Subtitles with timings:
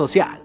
[0.00, 0.40] social.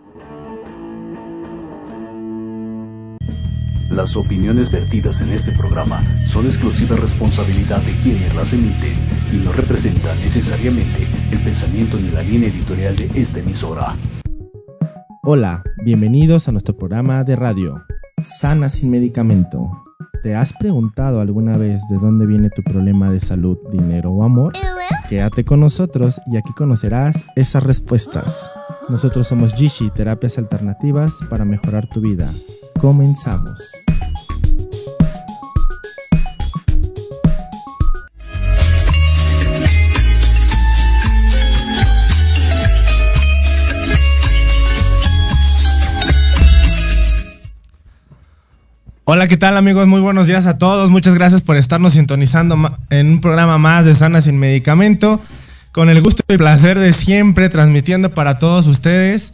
[3.90, 8.98] Las opiniones vertidas en este programa son exclusiva responsabilidad de quienes las emiten
[9.32, 13.96] y no representan necesariamente el pensamiento ni la línea editorial de esta emisora.
[15.24, 17.82] Hola, bienvenidos a nuestro programa de radio,
[18.24, 19.72] Sana sin medicamento.
[20.22, 24.52] ¿Te has preguntado alguna vez de dónde viene tu problema de salud, dinero o amor?
[25.08, 28.50] Quédate con nosotros y aquí conocerás esas respuestas.
[28.88, 32.32] Nosotros somos Gishi, terapias alternativas para mejorar tu vida.
[32.80, 33.60] Comenzamos.
[49.08, 49.88] Hola, ¿qué tal amigos?
[49.88, 50.92] Muy buenos días a todos.
[50.92, 52.56] Muchas gracias por estarnos sintonizando
[52.92, 55.20] en un programa más de Sana sin Medicamento.
[55.76, 59.34] Con el gusto y placer de siempre transmitiendo para todos ustedes.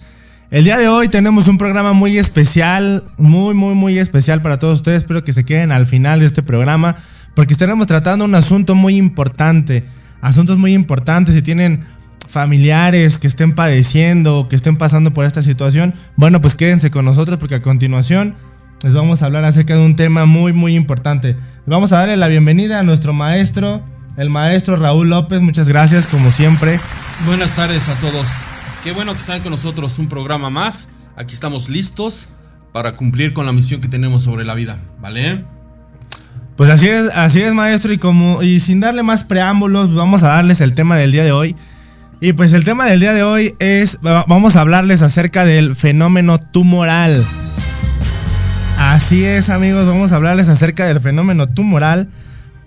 [0.50, 4.80] El día de hoy tenemos un programa muy especial, muy, muy, muy especial para todos
[4.80, 5.04] ustedes.
[5.04, 6.96] Espero que se queden al final de este programa
[7.36, 9.84] porque estaremos tratando un asunto muy importante.
[10.20, 11.36] Asuntos muy importantes.
[11.36, 11.86] Si tienen
[12.28, 17.38] familiares que estén padeciendo, que estén pasando por esta situación, bueno, pues quédense con nosotros
[17.38, 18.34] porque a continuación
[18.82, 21.38] les vamos a hablar acerca de un tema muy, muy importante.
[21.68, 23.84] Vamos a darle la bienvenida a nuestro maestro,
[24.22, 25.42] el maestro Raúl López.
[25.42, 26.80] Muchas gracias, como siempre.
[27.26, 28.28] Buenas tardes a todos.
[28.84, 30.90] Qué bueno que están con nosotros un programa más.
[31.18, 32.28] Aquí estamos listos
[32.72, 35.44] para cumplir con la misión que tenemos sobre la vida, ¿vale?
[36.56, 40.28] Pues así es, así es, maestro, y como y sin darle más preámbulos, vamos a
[40.28, 41.56] darles el tema del día de hoy.
[42.20, 46.40] Y pues el tema del día de hoy es vamos a hablarles acerca del fenómeno
[46.40, 47.26] tumoral.
[48.78, 52.10] Así es, amigos, vamos a hablarles acerca del fenómeno tumoral.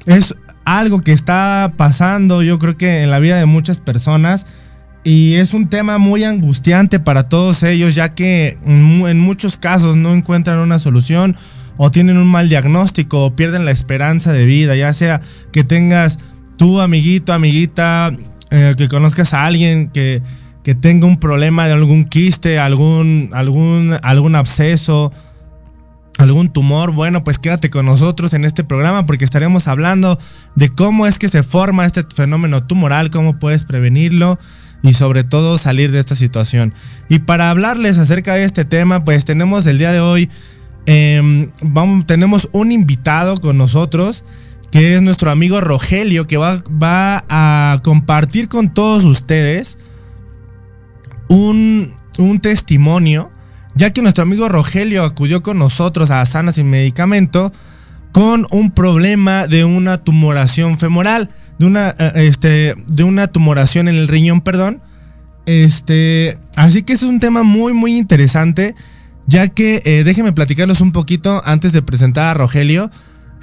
[0.07, 4.47] Es algo que está pasando, yo creo que en la vida de muchas personas.
[5.05, 10.15] Y es un tema muy angustiante para todos ellos, ya que en muchos casos no
[10.15, 11.37] encuentran una solución
[11.77, 15.21] o tienen un mal diagnóstico o pierden la esperanza de vida, ya sea
[15.53, 16.19] que tengas
[16.57, 18.13] tú, amiguito, amiguita,
[18.51, 20.23] eh, que conozcas a alguien que,
[20.63, 25.13] que, tenga un problema de algún quiste, algún, algún, algún absceso
[26.19, 30.19] algún tumor, bueno, pues quédate con nosotros en este programa porque estaremos hablando
[30.55, 34.39] de cómo es que se forma este fenómeno tumoral, cómo puedes prevenirlo
[34.83, 36.73] y sobre todo salir de esta situación.
[37.09, 40.31] Y para hablarles acerca de este tema, pues tenemos el día de hoy,
[40.87, 44.25] em, vamos, tenemos un invitado con nosotros
[44.71, 49.79] que es nuestro amigo Rogelio que va, va a compartir con todos ustedes
[51.29, 53.31] un, un testimonio
[53.75, 57.53] ya que nuestro amigo Rogelio acudió con nosotros a Sana sin medicamento
[58.13, 63.97] con un problema de una tumoración femoral, de una, eh, este, de una tumoración en
[63.97, 64.81] el riñón, perdón.
[65.47, 68.77] Este, así que es un tema muy, muy interesante,
[69.27, 72.91] ya que eh, déjenme platicarlos un poquito antes de presentar a Rogelio.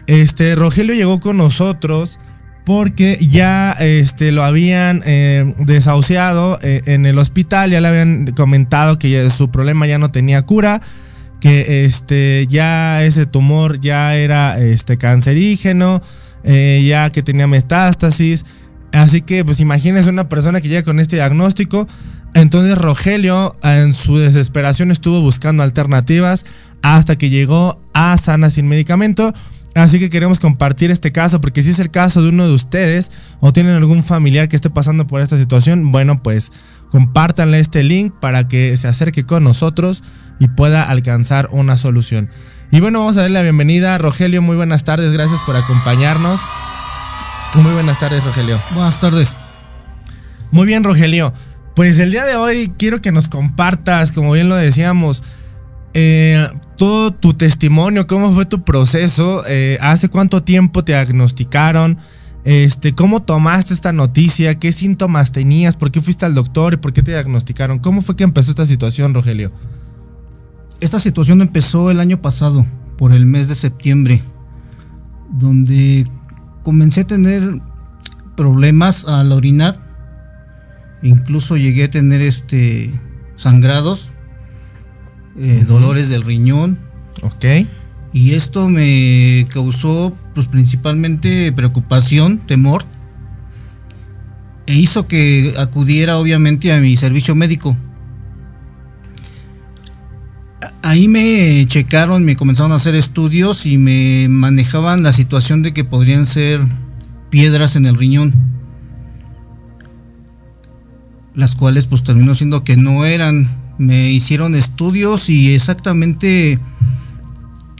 [0.07, 2.17] Este, Rogelio llegó con nosotros
[2.65, 8.99] porque ya este, lo habían eh, desahuciado eh, en el hospital, ya le habían comentado
[8.99, 10.81] que su problema ya no tenía cura,
[11.39, 16.01] que este, ya ese tumor ya era este, cancerígeno,
[16.43, 18.45] eh, ya que tenía metástasis.
[18.91, 21.87] Así que pues imagínense una persona que llega con este diagnóstico.
[22.33, 26.45] Entonces Rogelio en su desesperación estuvo buscando alternativas
[26.81, 29.33] hasta que llegó a Sana sin medicamento
[29.73, 33.09] Así que queremos compartir este caso porque si es el caso de uno de ustedes
[33.39, 36.51] o tienen algún familiar que esté pasando por esta situación, bueno, pues
[36.89, 40.03] compártanle este link para que se acerque con nosotros
[40.39, 42.29] y pueda alcanzar una solución.
[42.71, 44.41] Y bueno, vamos a darle la bienvenida a Rogelio.
[44.41, 46.41] Muy buenas tardes, gracias por acompañarnos.
[47.55, 48.59] Muy buenas tardes, Rogelio.
[48.71, 49.37] Buenas tardes.
[50.51, 51.33] Muy bien, Rogelio.
[51.75, 55.23] Pues el día de hoy quiero que nos compartas, como bien lo decíamos,
[55.93, 56.47] eh,
[56.77, 61.97] todo tu testimonio, cómo fue tu proceso, eh, hace cuánto tiempo te diagnosticaron,
[62.43, 66.93] este, cómo tomaste esta noticia, qué síntomas tenías, por qué fuiste al doctor y por
[66.93, 67.79] qué te diagnosticaron.
[67.79, 69.51] ¿Cómo fue que empezó esta situación, Rogelio?
[70.79, 72.65] Esta situación empezó el año pasado,
[72.97, 74.21] por el mes de septiembre,
[75.31, 76.07] donde
[76.63, 77.61] comencé a tener
[78.35, 79.79] problemas al orinar.
[81.03, 82.91] Incluso llegué a tener este
[83.35, 84.11] sangrados
[85.41, 86.77] eh, dolores del riñón.
[87.23, 87.45] Ok.
[88.13, 92.85] Y esto me causó pues principalmente preocupación, temor.
[94.67, 97.75] E hizo que acudiera obviamente a mi servicio médico.
[100.83, 105.83] Ahí me checaron, me comenzaron a hacer estudios y me manejaban la situación de que
[105.83, 106.59] podrían ser
[107.31, 108.33] piedras en el riñón.
[111.33, 116.59] Las cuales pues terminó siendo que no eran Me hicieron estudios y exactamente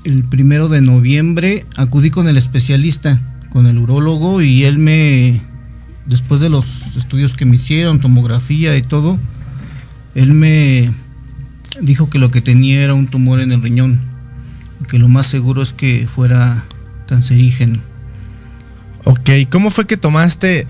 [0.04, 3.22] el primero de noviembre acudí con el especialista,
[3.52, 5.40] con el urólogo, y él me,
[6.08, 9.20] después de los estudios que me hicieron, tomografía y todo,
[10.16, 10.92] él me
[11.80, 14.02] dijo que lo que tenía era un tumor en el riñón
[14.82, 16.66] y que lo más seguro es que fuera
[17.06, 17.78] cancerígeno.
[19.04, 20.66] Ok, ¿cómo fue que tomaste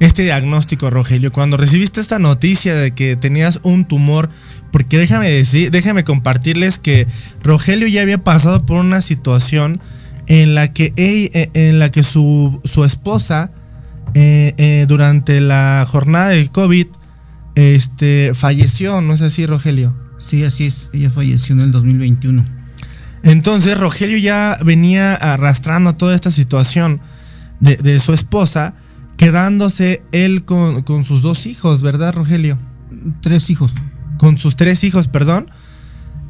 [0.00, 1.32] este diagnóstico, Rogelio?
[1.32, 4.28] Cuando recibiste esta noticia de que tenías un tumor,
[4.70, 7.06] porque déjame decir, déjame compartirles que
[7.42, 9.80] Rogelio ya había pasado por una situación
[10.26, 13.50] en la que, eh, en la que su, esposa
[14.14, 16.86] eh, eh, durante la jornada del COVID
[17.54, 19.94] este, falleció, ¿no es así, Rogelio?
[20.18, 22.44] Sí, así es, ella falleció en el 2021.
[23.22, 27.00] Entonces Rogelio ya venía arrastrando toda esta situación
[27.60, 28.74] de, su esposa,
[29.16, 32.58] quedándose él con, con, sus dos hijos, ¿verdad, Rogelio?
[33.20, 33.74] Tres hijos.
[34.18, 35.50] Con sus tres hijos, perdón.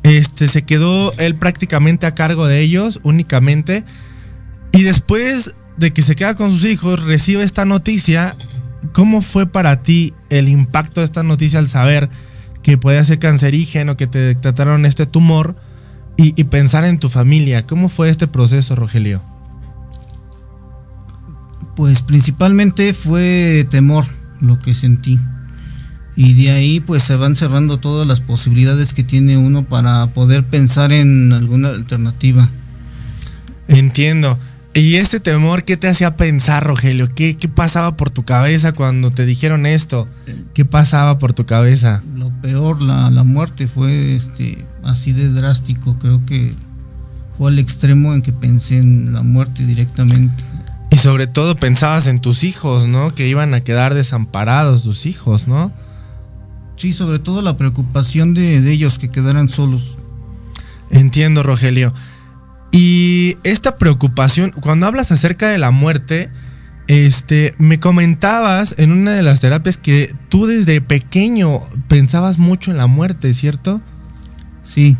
[0.03, 3.85] Este se quedó él prácticamente a cargo de ellos, únicamente.
[4.73, 8.37] Y después de que se queda con sus hijos, recibe esta noticia.
[8.93, 12.09] ¿Cómo fue para ti el impacto de esta noticia al saber
[12.63, 15.57] que podía ser cancerígeno, que te trataron este tumor
[16.17, 17.67] y, y pensar en tu familia?
[17.67, 19.23] ¿Cómo fue este proceso, Rogelio?
[21.77, 24.05] Pues principalmente fue temor
[24.41, 25.21] lo que sentí.
[26.17, 30.45] Y de ahí pues se van cerrando todas las posibilidades que tiene uno para poder
[30.45, 32.49] pensar en alguna alternativa.
[33.69, 34.39] Entiendo.
[34.73, 37.09] ¿Y este temor qué te hacía pensar, Rogelio?
[37.15, 40.07] ¿Qué, ¿Qué, pasaba por tu cabeza cuando te dijeron esto?
[40.53, 42.03] ¿Qué pasaba por tu cabeza?
[42.15, 45.99] Lo peor, la, la muerte fue este, así de drástico.
[45.99, 46.53] Creo que
[47.39, 50.45] fue al extremo en que pensé en la muerte directamente.
[50.97, 53.15] Y sobre todo pensabas en tus hijos, ¿no?
[53.15, 55.71] Que iban a quedar desamparados tus hijos, ¿no?
[56.79, 59.99] Sí, sobre todo la preocupación de, ellos que quedaran solos.
[60.91, 61.93] Entiendo, Rogelio.
[62.73, 66.31] Y esta preocupación, cuando hablas acerca de la muerte,
[66.87, 72.79] este, me comentabas en una de las terapias que tú desde pequeño pensabas mucho en
[72.79, 73.83] la muerte, ¿cierto?
[74.63, 74.97] Sí,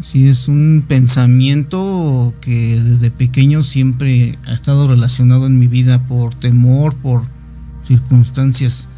[0.00, 6.34] Sí, es un pensamiento que desde pequeño siempre ha estado relacionado en mi vida por
[6.34, 7.24] temor, por
[7.84, 8.88] circunstancias.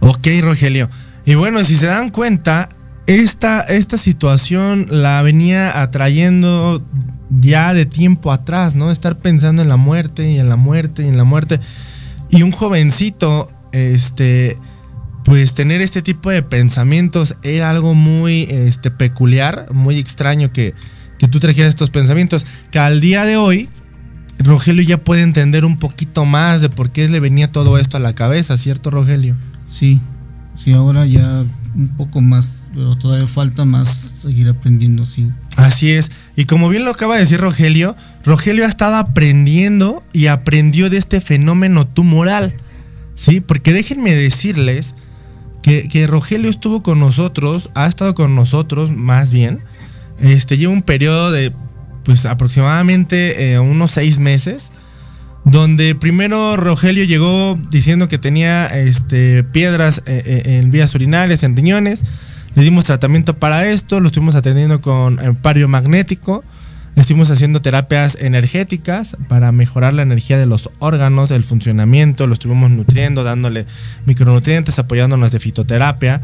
[0.00, 0.88] Ok, Rogelio.
[1.24, 2.68] Y bueno, si se dan cuenta,
[3.06, 6.84] esta, esta situación la venía atrayendo
[7.40, 8.90] ya de tiempo atrás, ¿no?
[8.90, 11.60] Estar pensando en la muerte y en la muerte y en la muerte.
[12.28, 14.58] Y un jovencito, este
[15.26, 20.72] pues tener este tipo de pensamientos era algo muy este, peculiar, muy extraño que,
[21.18, 23.68] que tú trajeras estos pensamientos, que al día de hoy
[24.38, 28.00] Rogelio ya puede entender un poquito más de por qué le venía todo esto a
[28.00, 29.34] la cabeza, ¿cierto Rogelio?
[29.68, 30.00] Sí,
[30.54, 31.42] sí, ahora ya
[31.74, 35.28] un poco más, pero todavía falta más seguir aprendiendo, sí.
[35.56, 40.28] Así es, y como bien lo acaba de decir Rogelio, Rogelio ha estado aprendiendo y
[40.28, 42.54] aprendió de este fenómeno tumoral,
[43.16, 43.40] ¿sí?
[43.40, 44.94] Porque déjenme decirles
[45.66, 49.60] que, Rogelio estuvo con nosotros, ha estado con nosotros más bien,
[50.20, 51.52] este, lleva un periodo de
[52.04, 54.70] pues aproximadamente eh, unos seis meses,
[55.44, 61.56] donde primero Rogelio llegó diciendo que tenía este, piedras eh, eh, en vías urinarias, en
[61.56, 62.04] riñones,
[62.54, 66.44] le dimos tratamiento para esto, lo estuvimos atendiendo con pario magnético,
[66.96, 72.70] Estuvimos haciendo terapias energéticas para mejorar la energía de los órganos, el funcionamiento, lo estuvimos
[72.70, 73.66] nutriendo, dándole
[74.06, 76.22] micronutrientes, apoyándonos de fitoterapia,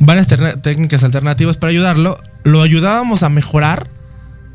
[0.00, 0.28] varias
[0.62, 2.18] técnicas alternativas para ayudarlo.
[2.44, 3.88] Lo ayudábamos a mejorar,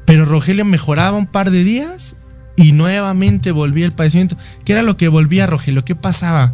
[0.06, 2.16] pero Rogelio mejoraba un par de días
[2.56, 4.38] y nuevamente volvía el padecimiento.
[4.64, 5.84] ¿Qué era lo que volvía Rogelio?
[5.84, 6.54] ¿Qué pasaba?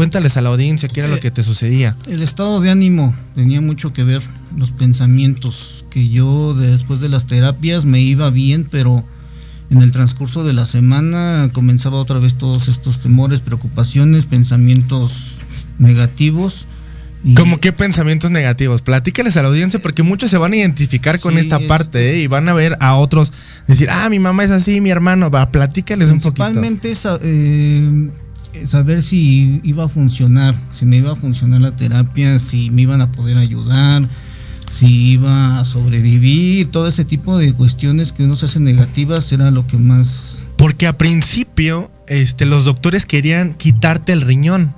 [0.00, 1.94] Cuéntales a la audiencia qué era lo eh, que te sucedía.
[2.08, 4.22] El estado de ánimo tenía mucho que ver,
[4.56, 9.04] los pensamientos, que yo después de las terapias me iba bien, pero
[9.68, 15.34] en el transcurso de la semana comenzaba otra vez todos estos temores, preocupaciones, pensamientos
[15.78, 16.64] negativos.
[17.36, 18.80] ¿Cómo qué pensamientos negativos?
[18.80, 22.22] Platícales a la audiencia porque muchos se van a identificar con esta parte ¿eh?
[22.22, 23.34] y van a ver a otros
[23.66, 26.44] decir, ah, mi mamá es así, mi hermano, va, platícales un poquito.
[26.44, 28.10] Principalmente eh,
[28.64, 33.00] saber si iba a funcionar, si me iba a funcionar la terapia, si me iban
[33.00, 34.08] a poder ayudar,
[34.70, 39.50] si iba a sobrevivir, todo ese tipo de cuestiones que uno se hace negativas era
[39.50, 40.46] lo que más...
[40.56, 44.74] Porque a principio este, los doctores querían quitarte el riñón.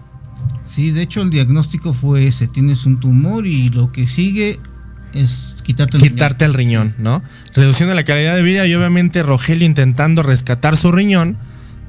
[0.69, 4.59] Sí, de hecho el diagnóstico fue ese, tienes un tumor y lo que sigue
[5.13, 7.23] es quitarte el quitarte el riñón, ¿no?
[7.55, 11.37] Reduciendo la calidad de vida y obviamente Rogelio intentando rescatar su riñón,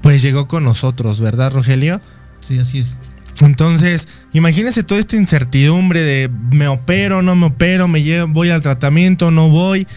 [0.04, 2.02] pues llegó con nosotros, ¿verdad, Rogelio?
[2.42, 3.00] Sí, así es.
[3.40, 8.62] Entonces, imagínense toda esta incertidumbre de me opero, no me opero, me llevo, voy al
[8.62, 9.88] tratamiento, no voy.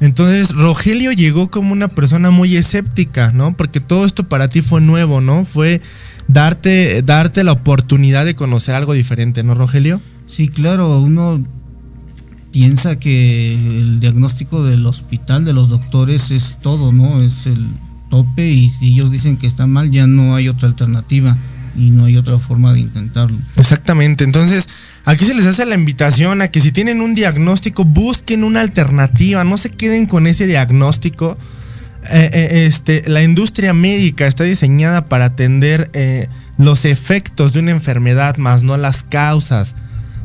[0.00, 3.54] Entonces, Rogelio llegó como una persona muy escéptica, ¿no?
[3.54, 5.44] Porque todo esto para ti fue nuevo, ¿no?
[5.44, 5.82] Fue
[6.26, 10.00] darte, darte la oportunidad de conocer algo diferente, ¿no, Rogelio?
[10.26, 11.44] Sí, claro, uno
[12.50, 17.20] piensa que el diagnóstico del hospital, de los doctores, es todo, ¿no?
[17.22, 17.68] Es el
[18.10, 21.36] tope y si ellos dicen que está mal, ya no hay otra alternativa
[21.76, 23.38] y no hay otra forma de intentarlo.
[23.56, 24.68] Exactamente, entonces
[25.06, 29.44] aquí se les hace la invitación a que si tienen un diagnóstico, busquen una alternativa,
[29.44, 31.38] no se queden con ese diagnóstico.
[32.10, 37.70] Eh, eh, este, la industria médica está diseñada para atender eh, los efectos de una
[37.70, 39.74] enfermedad, más no las causas.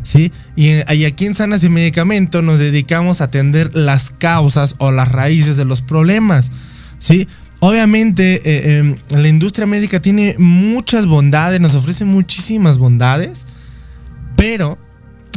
[0.04, 0.32] ¿sí?
[0.56, 0.72] Y,
[1.06, 5.66] aquí en Sanas y Medicamento nos dedicamos a atender las causas o las raíces de
[5.66, 6.52] los problemas.
[7.00, 7.28] ¿sí?
[7.60, 13.46] Obviamente em, la industria médica tiene muchas bondades, nos ofrece muchísimas bondades,
[14.36, 14.78] pero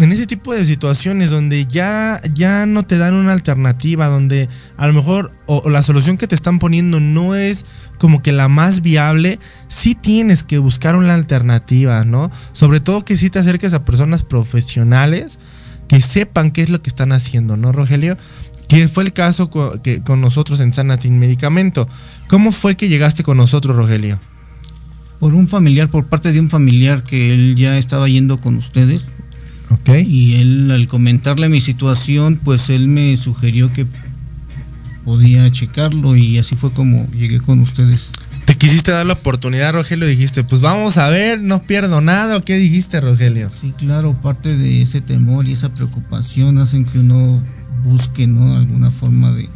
[0.01, 4.87] en ese tipo de situaciones donde ya, ya no te dan una alternativa, donde a
[4.87, 7.65] lo mejor o, la solución que te están poniendo no es
[7.99, 12.31] como que la más viable, sí tienes que buscar una alternativa, ¿no?
[12.53, 15.39] Sobre todo que sí te acerques a personas profesionales
[15.89, 18.17] que sepan qué es lo que están haciendo, ¿no, Rogelio?
[18.69, 21.89] Que fue el caso con, que, con nosotros en Sana Sin Medicamento.
[22.29, 24.21] ¿Cómo fue que llegaste con nosotros, Rogelio?
[25.19, 29.07] Por un familiar, por parte de un familiar que él ya estaba yendo con ustedes
[29.97, 33.87] y él, al comentarle mi situación, pues él me sugirió que
[35.05, 38.11] podía checarlo y así fue como llegué con ustedes.
[38.45, 40.07] ¿Te quisiste dar la oportunidad, Rogelio?
[40.07, 42.37] Dijiste, pues vamos a ver, no pierdo nada.
[42.37, 43.49] ¿O qué dijiste, Rogelio?
[43.51, 47.43] Sí, claro, parte de ese temor y esa preocupación hacen que uno
[47.89, 48.57] busque, ¿no?
[48.57, 49.49] Alguna forma de,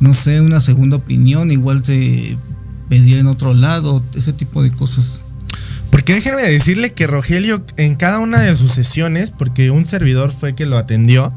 [0.00, 2.36] no sé, una segunda opinión, igual se
[2.88, 5.22] pedir en otro lado, ese tipo de cosas.
[5.90, 10.54] Porque déjenme decirle que Rogelio en cada una de sus sesiones, porque un servidor fue
[10.54, 11.32] que lo atendió,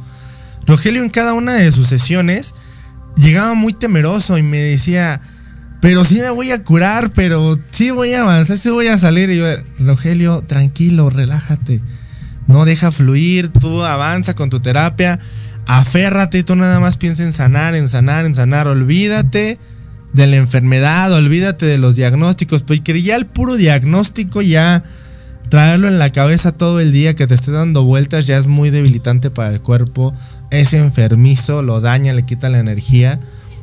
[0.65, 2.53] Rogelio en cada una de sus sesiones
[3.15, 5.21] llegaba muy temeroso y me decía,
[5.79, 9.29] pero sí me voy a curar, pero sí voy a avanzar, sí voy a salir.
[9.29, 9.45] Y yo,
[9.79, 11.81] Rogelio, tranquilo, relájate.
[12.47, 15.19] No deja fluir, tú avanza con tu terapia,
[15.67, 19.59] aférrate, tú nada más piensa en sanar, en sanar, en sanar, olvídate
[20.13, 24.83] de la enfermedad, olvídate de los diagnósticos, porque ya el puro diagnóstico ya
[25.49, 28.69] traerlo en la cabeza todo el día que te esté dando vueltas ya es muy
[28.69, 30.13] debilitante para el cuerpo,
[30.51, 33.19] es enfermizo, lo daña, le quita la energía.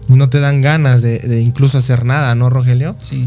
[0.09, 2.95] No te dan ganas de, incluso hacer nada, ¿no, Rogelio?
[3.03, 3.27] Sí,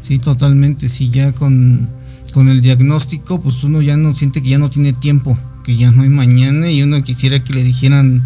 [0.00, 1.88] sí, totalmente, sí, ya con,
[2.32, 5.36] con el diagnóstico pues uno ya no siente que ya no tiene tiempo,
[5.66, 8.22] que ya no hay mañana y uno quisiera que le dijeran,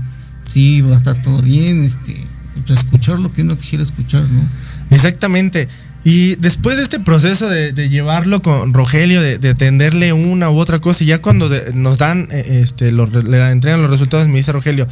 [0.47, 2.15] sí, va a estar todo bien, este
[2.69, 4.95] escuchar lo que uno quisiera escuchar, ¿no?
[4.95, 5.67] Exactamente.
[6.05, 11.03] Y después de este proceso de, llevarlo con Rogelio, de, atenderle una u otra cosa,
[11.03, 14.87] y ya cuando nos dan, eh, este, le entregan los resultados, me dice Rogelio,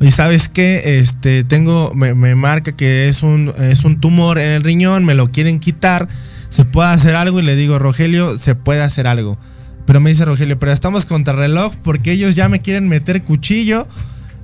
[0.00, 4.62] y sabes qué, este, tengo, me, marca que es un, es un tumor en el
[4.62, 6.08] riñón, me lo quieren quitar,
[6.48, 9.38] se puede hacer algo, y le digo, Rogelio, se puede hacer algo.
[9.86, 13.86] Pero me dice Rogelio, pero estamos contra reloj porque ellos ya me quieren meter cuchillo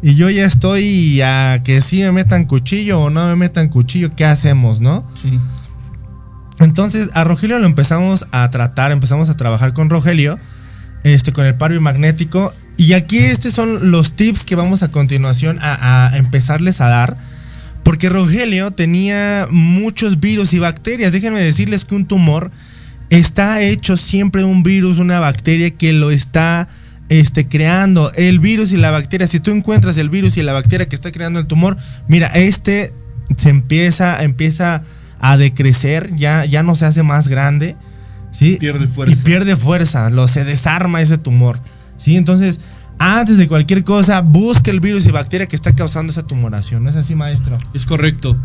[0.02, 4.14] y yo ya estoy a que si me metan cuchillo o no me metan cuchillo,
[4.14, 5.08] ¿qué hacemos, no?
[5.20, 5.38] Sí.
[6.60, 10.38] Entonces a Rogelio lo empezamos a tratar, empezamos a trabajar con Rogelio,
[11.04, 12.52] este, con el paro magnético.
[12.76, 17.16] Y aquí estos son los tips que vamos a continuación a, a empezarles a dar.
[17.82, 21.10] Porque Rogelio tenía muchos virus y bacterias.
[21.10, 22.50] Déjenme decirles que un tumor
[23.10, 26.68] está hecho siempre un virus, una bacteria que lo está
[27.08, 29.26] este, creando el virus y la bacteria.
[29.26, 32.92] Si tú encuentras el virus y la bacteria que está creando el tumor, mira, este
[33.36, 34.82] se empieza, empieza
[35.20, 37.76] a decrecer, ya, ya no se hace más grande,
[38.30, 38.56] ¿sí?
[38.60, 39.20] Pierde fuerza.
[39.20, 41.58] Y pierde fuerza, lo, se desarma ese tumor,
[41.96, 42.16] ¿sí?
[42.16, 42.60] Entonces,
[42.98, 46.84] antes de cualquier cosa, busque el virus y bacteria que está causando esa tumoración.
[46.84, 47.58] ¿No es así, maestro?
[47.74, 48.36] Es correcto.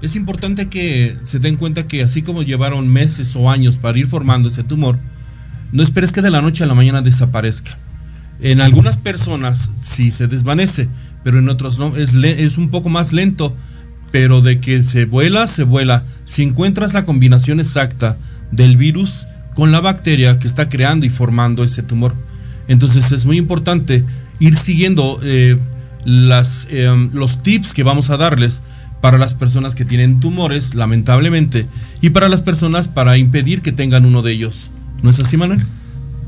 [0.00, 4.06] Es importante que se den cuenta que así como llevaron meses o años para ir
[4.06, 4.96] formando ese tumor,
[5.72, 7.76] no esperes que de la noche a la mañana desaparezca.
[8.40, 10.88] En algunas personas sí se desvanece,
[11.24, 11.96] pero en otros no.
[11.96, 12.14] Es,
[12.56, 13.54] un poco más lento,
[14.12, 16.04] pero de que se vuela, se vuela.
[16.24, 18.16] Si encuentras la combinación exacta
[18.52, 22.14] del virus con la bacteria que está creando y formando ese tumor.
[22.68, 24.04] Entonces es muy importante
[24.38, 25.58] ir siguiendo eh,
[26.06, 28.62] em, los tips que vamos a darles
[29.00, 31.66] para las personas que tienen tumores, lamentablemente,
[32.00, 34.70] y para las personas para impedir que tengan uno de ellos.
[35.02, 35.60] ¿No es así, Manuel?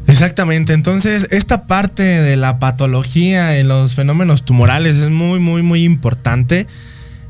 [0.06, 5.84] Exactamente, entonces esta parte de la patología en los fenómenos tumorales es muy, muy, muy
[5.84, 6.66] importante,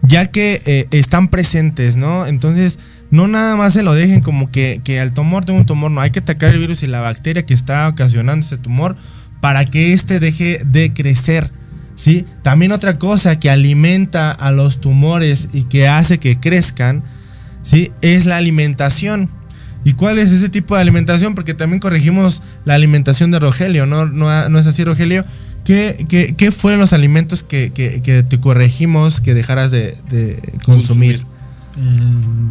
[0.02, 2.26] ya que eh, están presentes, ¿no?
[2.26, 2.78] Entonces,
[3.10, 6.00] no nada más se lo dejen como que, que al tumor tengo un tumor, no
[6.00, 8.96] hay que atacar el virus y la bacteria que está ocasionando ese tumor
[9.40, 11.50] para que éste deje de crecer.
[12.00, 12.24] ¿Sí?
[12.42, 17.02] También otra cosa que alimenta a los tumores y que hace que crezcan
[17.62, 17.92] ¿sí?
[18.00, 19.28] es la alimentación.
[19.84, 21.34] ¿Y cuál es ese tipo de alimentación?
[21.34, 25.24] Porque también corregimos la alimentación de Rogelio, ¿no, no, es así, Rogelio?
[25.64, 29.96] ¿Qué, qué, fueron los alimentos que, te corregimos que dejaras de,
[30.64, 31.16] consumir?
[31.16, 31.22] Eh,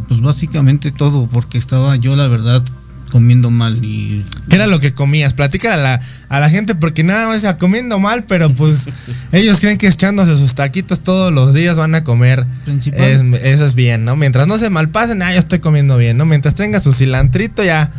[0.08, 2.64] pues básicamente todo, porque estaba yo, la verdad,
[3.10, 4.24] comiendo mal y...
[4.50, 5.34] ¿Qué era lo que comías?
[5.34, 8.88] Platícala a la, a la gente porque nada más comiendo mal, pero pues
[9.32, 12.46] ellos creen que echándose sus taquitos todos los días van a comer.
[12.68, 14.16] eso es bien, ¿no?
[14.16, 16.26] Mientras no se malpasen, ah, yo estoy comiendo bien, ¿no?
[16.26, 17.92] Mientras tenga su cilantrito ya...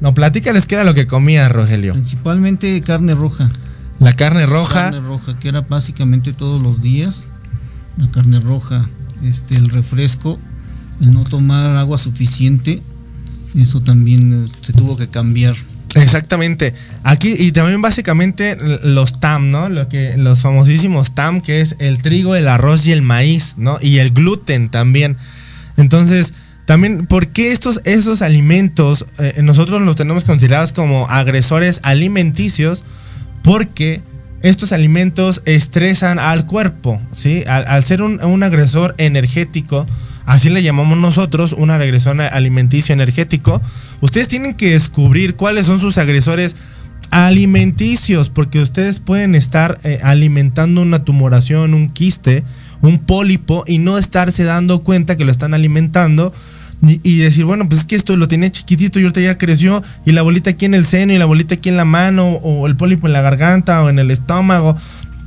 [0.00, 1.92] No, platícales qué era lo que comías, Rogelio.
[1.92, 3.50] Principalmente carne roja.
[3.98, 4.90] La carne roja.
[4.90, 7.24] Carne roja, que era básicamente todos los días.
[7.96, 8.88] La carne roja,
[9.24, 10.38] este, el refresco,
[11.00, 12.80] el no tomar agua suficiente
[13.56, 15.54] eso también eh, se tuvo que cambiar.
[15.94, 16.74] Exactamente.
[17.02, 19.68] Aquí y también básicamente los TAM, ¿no?
[19.68, 23.78] Lo que los famosísimos TAM que es el trigo, el arroz y el maíz, ¿no?
[23.80, 25.16] Y el gluten también.
[25.76, 26.34] Entonces,
[26.66, 32.82] también ¿por qué estos esos alimentos eh, nosotros los tenemos considerados como agresores alimenticios?
[33.42, 34.02] Porque
[34.42, 37.44] estos alimentos estresan al cuerpo, ¿sí?
[37.46, 39.86] Al, ser un, un agresor energético,
[40.28, 43.62] Así le llamamos nosotros una regresión alimenticio energético.
[44.02, 46.54] Ustedes tienen que descubrir cuáles son sus agresores
[47.10, 52.44] alimenticios, porque ustedes pueden estar eh, alimentando una tumoración, un quiste,
[52.82, 56.34] un pólipo y no estarse dando cuenta que lo están alimentando.
[56.82, 60.12] Y, decir, bueno, pues es que esto lo tenía chiquitito y ahorita ya creció y
[60.12, 62.76] la bolita aquí en el seno y la bolita aquí en la mano o el
[62.76, 64.76] pólipo en la garganta o en el estómago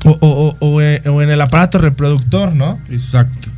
[0.06, 2.80] o, o eh, en el aparato reproductor, ¿no?
[2.90, 3.50] Exacto.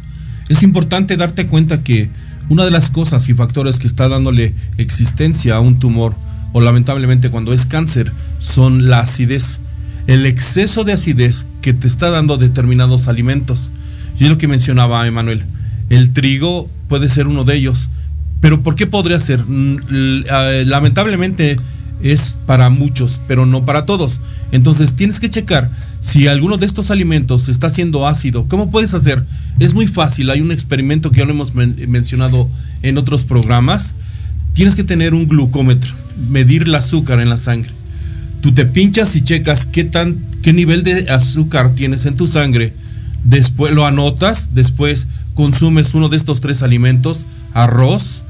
[0.54, 2.10] Es importante darte cuenta que
[2.48, 6.13] una de las cosas y factores que está dándole existencia a un tumor,
[6.52, 9.62] o lamentablemente cuando es cáncer, son la acidez.
[10.06, 13.72] El exceso de acidez que te está dando determinados alimentos.
[14.20, 15.44] Y es lo que mencionaba Emanuel.
[15.89, 17.89] El trigo puede ser uno de ellos.
[18.39, 19.44] Pero ¿por qué podría ser?
[19.44, 21.58] Mm, eh, lamentablemente
[22.04, 24.22] es para muchos, pero no para todos.
[24.52, 28.46] Entonces tienes que checar si alguno de estos alimentos está siendo ácido.
[28.48, 29.24] ¿Cómo puedes hacer?
[29.60, 32.50] Es muy fácil, hay un experimento que ya lo hemos mencionado
[32.82, 33.94] en otros programas.
[34.54, 35.94] Tienes que tener un glucómetro,
[36.30, 37.72] medir el azúcar en la sangre.
[38.42, 42.74] Tú te pinchas y checas qué, tan, qué nivel de azúcar tienes en tu sangre.
[43.24, 48.24] Después lo anotas, después consumes uno de estos tres alimentos, arroz,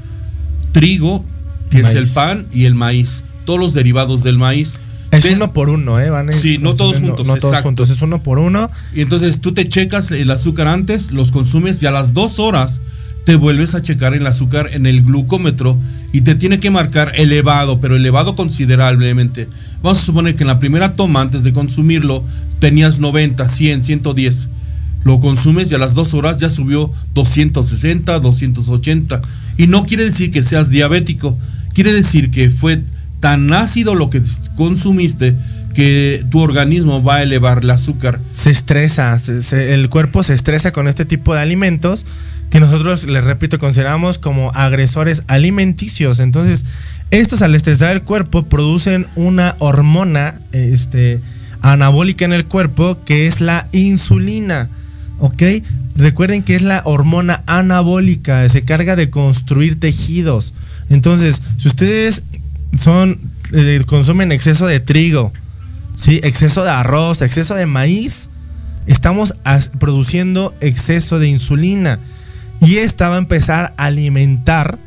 [0.72, 1.24] trigo,
[1.70, 4.78] que es el pan y el maíz, todos los derivados del maíz.
[5.14, 6.10] Es uno por uno, ¿eh?
[6.10, 7.26] Van sí, no todos juntos.
[7.26, 8.70] No todos juntos, es uno por uno.
[8.94, 12.80] Y entonces tú te checas el azúcar antes, los consumes y a las dos horas
[13.24, 15.78] te vuelves a checar el azúcar en el glucómetro
[16.12, 19.48] y te tiene que marcar elevado, pero elevado considerablemente.
[19.82, 22.24] Vamos a suponer que en la primera toma, antes de consumirlo,
[22.58, 24.48] tenías 90, 100, 110.
[25.04, 29.22] Lo consumes y a las dos horas ya subió 260, 280.
[29.58, 31.38] Y no quiere decir que seas diabético,
[31.74, 32.82] quiere decir que fue
[33.20, 34.20] tan ácido lo que
[34.56, 35.34] consumiste
[35.74, 38.18] que tu organismo va a elevar el azúcar.
[38.32, 39.18] Se estresa,
[39.52, 42.06] el cuerpo se estresa con este tipo de alimentos
[42.50, 46.20] que nosotros, les repito, consideramos como agresores alimenticios.
[46.20, 46.64] Entonces,
[47.10, 51.18] estos al estresar el cuerpo producen una hormona este,
[51.62, 54.68] anabólica en el cuerpo que es la insulina.
[55.18, 55.42] ¿Ok?
[55.96, 60.54] Recuerden que es la hormona anabólica, se carga de construir tejidos.
[60.90, 62.22] Entonces, si ustedes
[62.78, 63.20] son
[63.52, 65.32] eh, consumen exceso de trigo,
[65.96, 66.20] ¿sí?
[66.22, 68.28] exceso de arroz, exceso de maíz,
[68.86, 69.34] estamos
[69.78, 71.98] produciendo exceso de insulina.
[72.60, 74.78] Y esta va a empezar a alimentar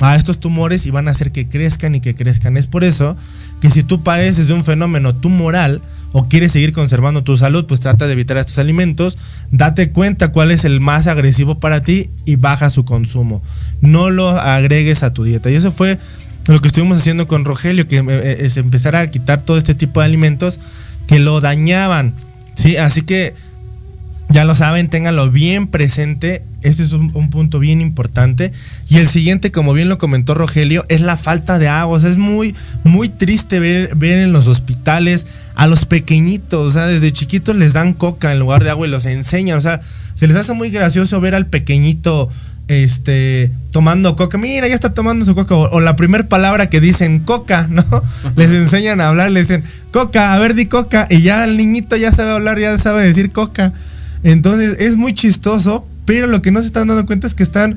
[0.00, 2.56] a estos tumores y van a hacer que crezcan y que crezcan.
[2.56, 3.16] Es por eso
[3.60, 5.80] que si tú padeces de un fenómeno tumoral
[6.12, 9.18] o quieres seguir conservando tu salud, pues trata de evitar estos alimentos.
[9.50, 13.42] Date cuenta cuál es el más agresivo para ti y baja su consumo.
[13.80, 15.50] No lo agregues a tu dieta.
[15.50, 15.98] Y eso fue
[16.46, 20.00] lo que estuvimos haciendo con Rogelio, que eh, es empezar a quitar todo este tipo
[20.00, 20.60] de alimentos
[21.06, 22.14] que lo dañaban.
[22.56, 22.76] ¿sí?
[22.76, 23.34] Así que
[24.28, 26.42] ya lo saben, ténganlo bien presente.
[26.62, 28.52] Este es un, punto bien importante.
[28.88, 31.98] Y el siguiente, como bien lo comentó Rogelio, es la falta de agua.
[31.98, 32.54] es muy,
[32.84, 36.66] muy triste ver, ver en los hospitales a los pequeñitos.
[36.66, 39.58] O sea, desde chiquitos les dan coca en lugar de agua y los enseñan.
[39.58, 39.80] O sea,
[40.14, 42.28] se les hace muy gracioso ver al pequeñito
[42.68, 44.38] este, tomando coca.
[44.38, 45.54] Mira, ya está tomando su coca.
[45.54, 47.84] O, la primera palabra que dicen coca, ¿no?
[48.36, 51.06] les enseñan a hablar, les dicen coca, a ver, di coca.
[51.10, 53.72] Y ya el niñito ya sabe hablar, ya sabe decir coca.
[54.22, 57.76] Entonces es muy chistoso, pero lo que no se están dando cuenta es que están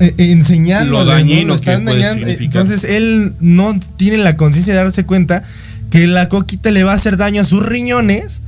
[0.00, 0.92] eh, enseñando.
[0.92, 2.62] Lo dañino que puede significar.
[2.62, 5.42] Entonces él no tiene la conciencia de darse cuenta
[5.90, 8.40] que la coquita le va a hacer daño a sus riñones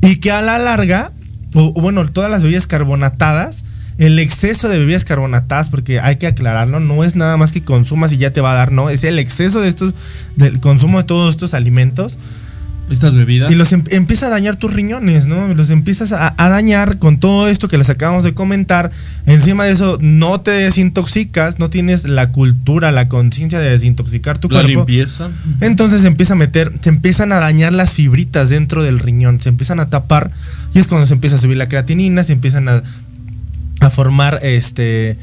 [0.00, 1.12] y que a la larga,
[1.54, 3.64] o, bueno, todas las bebidas carbonatadas,
[4.00, 8.12] el exceso de bebidas carbonatadas, porque hay que aclararlo, no es nada más que consumas
[8.12, 9.94] y ya te va a dar, no, es el exceso de estos,
[10.36, 12.18] del consumo de todos estos alimentos
[12.92, 13.50] estas bebidas.
[13.50, 15.54] Y los em, empieza a dañar tus riñones, ¿no?
[15.54, 18.90] Los empiezas a, dañar con todo esto que les acabamos de comentar.
[19.26, 24.48] Encima de eso, no te desintoxicas, no tienes la cultura, la conciencia de desintoxicar tu
[24.48, 24.80] la cuerpo.
[24.80, 25.30] limpieza.
[25.60, 29.50] Entonces se empieza a meter, se empiezan a dañar las fibritas dentro del riñón, se
[29.50, 30.30] empiezan a tapar.
[30.74, 32.82] Y es cuando se empieza a subir la creatinina, se empiezan a,
[33.80, 35.16] a formar este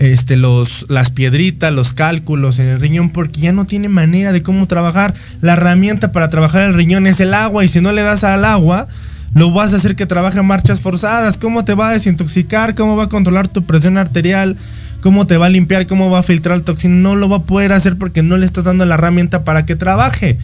[0.00, 4.42] este, los, las piedritas, los cálculos en el riñón, porque ya no tiene manera de
[4.42, 5.14] cómo trabajar.
[5.42, 8.46] La herramienta para trabajar el riñón es el agua, y si no le das al
[8.46, 8.88] agua,
[9.34, 11.36] lo vas a hacer que trabaje marchas forzadas.
[11.36, 12.74] ¿Cómo te va a desintoxicar?
[12.74, 14.56] ¿Cómo va a controlar tu presión arterial?
[15.02, 15.86] ¿Cómo te va a limpiar?
[15.86, 16.94] ¿Cómo va a filtrar el toxina?
[16.94, 19.76] No lo va a poder hacer porque no le estás dando la herramienta para que
[19.76, 20.38] trabaje.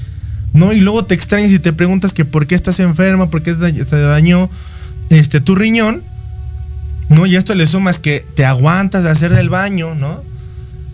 [0.53, 0.75] ¿No?
[0.75, 4.01] Y luego te extrañas y te preguntas que por qué estás enferma, por qué se
[4.01, 4.51] dañó
[5.09, 6.03] este, tu riñón
[7.09, 7.27] ¿no?
[7.27, 10.21] Y esto le sumas que te aguantas de hacer del baño, ¿no?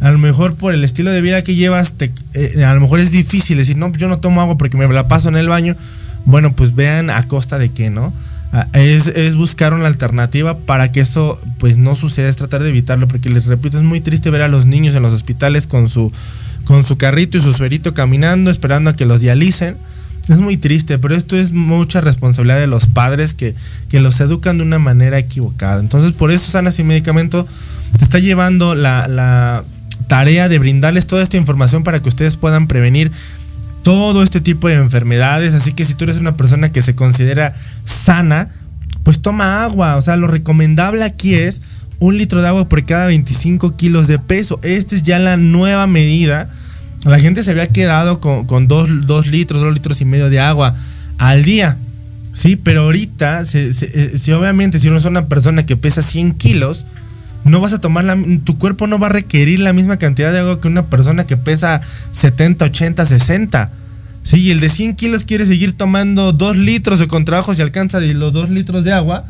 [0.00, 1.94] A lo mejor por el estilo de vida que llevas,
[2.34, 5.06] eh, a lo mejor es difícil decir, no, yo no tomo agua porque me la
[5.06, 5.76] paso en el baño.
[6.24, 8.12] Bueno, pues vean a costa de qué, ¿no?
[8.52, 13.08] Ah, es, buscar una alternativa para que eso pues no suceda, es tratar de evitarlo,
[13.08, 16.12] porque les repito, es muy triste ver a los niños en los hospitales con su,
[16.64, 19.76] con su carrito y su suerito caminando, esperando a que los dialicen
[20.28, 23.54] es muy triste, pero esto es mucha responsabilidad de los padres que,
[23.92, 25.80] los educan de una manera equivocada.
[25.80, 27.46] Entonces, por eso Sanas y Medicamento
[27.98, 29.64] te está llevando la, la
[30.06, 33.10] tarea de brindarles toda esta información para que ustedes puedan prevenir
[33.82, 35.54] todo este tipo de enfermedades.
[35.54, 37.54] Así que si tú eres una persona que se considera
[37.84, 38.50] sana,
[39.02, 39.96] pues toma agua.
[39.96, 41.60] O sea, lo recomendable aquí es
[41.98, 44.58] un litro de agua por cada 25 kilos de peso.
[44.62, 46.48] Esta es ya la nueva medida
[47.04, 48.88] la gente se había quedado con, dos,
[49.26, 50.76] litros, dos litros y medio de agua
[51.18, 51.76] al día.
[52.32, 56.86] Sí, pero ahorita, eh, si obviamente si uno es una persona que pesa 100 kilos,
[57.44, 60.38] no vas a tomar la, tu cuerpo no va a requerir la misma cantidad de
[60.38, 61.80] agua que una persona que pesa
[62.12, 63.70] 70, 80, 60.
[64.22, 67.62] Sí, y el de 100 kilos quiere seguir tomando 2 litros o con trabajo se
[67.62, 69.24] alcanza de los 2 litros de agua.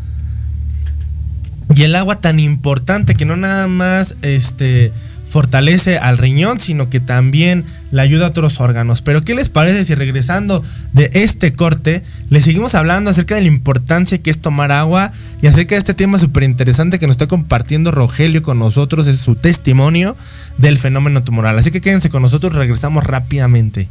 [1.74, 4.92] Y el agua tan importante que no nada más este
[5.32, 9.00] fortalece al riñón, sino que también le ayuda a otros órganos.
[9.00, 13.46] Pero ¿qué les parece si regresando de este corte, le seguimos hablando acerca de la
[13.46, 17.28] importancia que es tomar agua y acerca de este tema súper interesante que nos está
[17.28, 20.16] compartiendo Rogelio con nosotros, es su testimonio
[20.58, 21.58] del fenómeno tumoral.
[21.58, 23.88] Así que quédense con nosotros, regresamos rápidamente.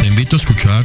[0.00, 0.84] Te invito a escuchar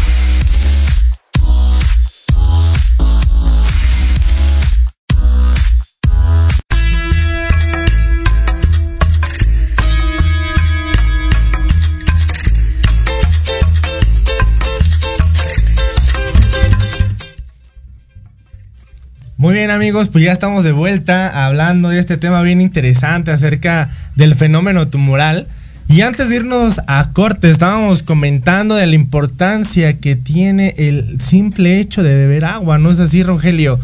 [19.71, 24.87] Amigos, pues ya estamos de vuelta hablando de este tema bien interesante acerca del fenómeno
[24.87, 25.47] tumoral.
[25.87, 31.79] Y antes de irnos a corte, estábamos comentando de la importancia que tiene el simple
[31.79, 33.79] hecho de beber agua, ¿no es así, Rogelio?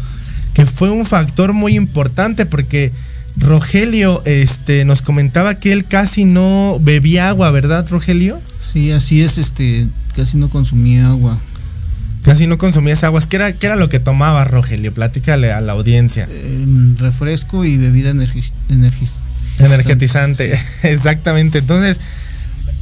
[0.54, 2.92] Que fue un factor muy importante porque
[3.36, 8.40] Rogelio este, nos comentaba que él casi no bebía agua, ¿verdad, Rogelio?
[8.72, 11.38] Sí, así es, este, casi no consumía agua.
[12.28, 13.26] Casi no consumías aguas.
[13.26, 14.92] ¿Qué era, qué era lo que tomaba Rogelio?
[14.92, 16.28] Platícale a la audiencia.
[16.98, 18.12] Refresco y bebida
[19.58, 20.60] energetizante.
[20.82, 21.56] Exactamente.
[21.56, 21.98] Entonces,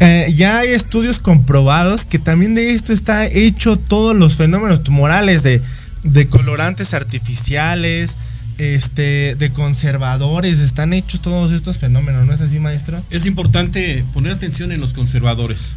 [0.00, 5.44] eh, ya hay estudios comprobados que también de esto está hecho todos los fenómenos tumorales
[5.44, 5.62] de,
[6.02, 8.16] de colorantes artificiales,
[8.58, 13.00] este, de conservadores, están hechos todos estos fenómenos, ¿no es así, maestro?
[13.10, 15.76] Es importante poner atención en los conservadores,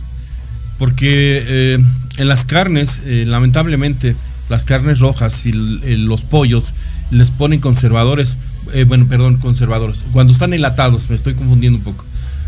[0.80, 1.78] porque eh,
[2.18, 4.16] en las carnes, eh, lamentablemente,
[4.50, 6.74] las carnes rojas y los pollos
[7.12, 8.38] les ponen conservadores,
[8.74, 10.06] eh, bueno, perdón, conservadores.
[10.12, 12.06] Cuando están enlatados, me estoy confundiendo un poco.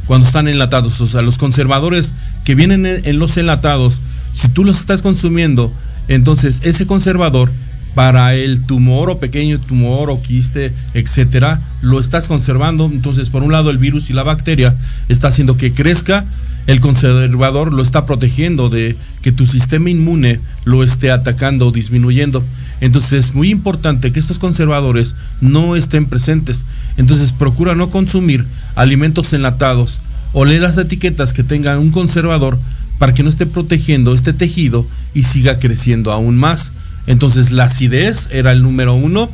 [0.07, 2.13] Cuando están enlatados, o sea, los conservadores
[2.43, 4.01] que vienen en, los enlatados,
[4.33, 5.71] si tú los estás consumiendo,
[6.07, 7.51] entonces ese conservador
[7.95, 12.85] para el tumor o pequeño tumor o quiste, etcétera, lo estás conservando.
[12.85, 14.75] Entonces, por un lado, el virus y la bacteria
[15.09, 16.25] está haciendo que crezca
[16.67, 22.43] el conservador lo está protegiendo de que tu sistema inmune lo esté atacando o disminuyendo.
[22.81, 26.65] Entonces es muy importante que estos conservadores no estén presentes.
[26.97, 29.99] Entonces procura no consumir alimentos enlatados
[30.33, 32.57] o lee las etiquetas que tengan un conservador
[32.99, 36.73] para que no esté protegiendo este tejido y siga creciendo aún más.
[37.07, 39.29] Entonces la acidez era el número uno.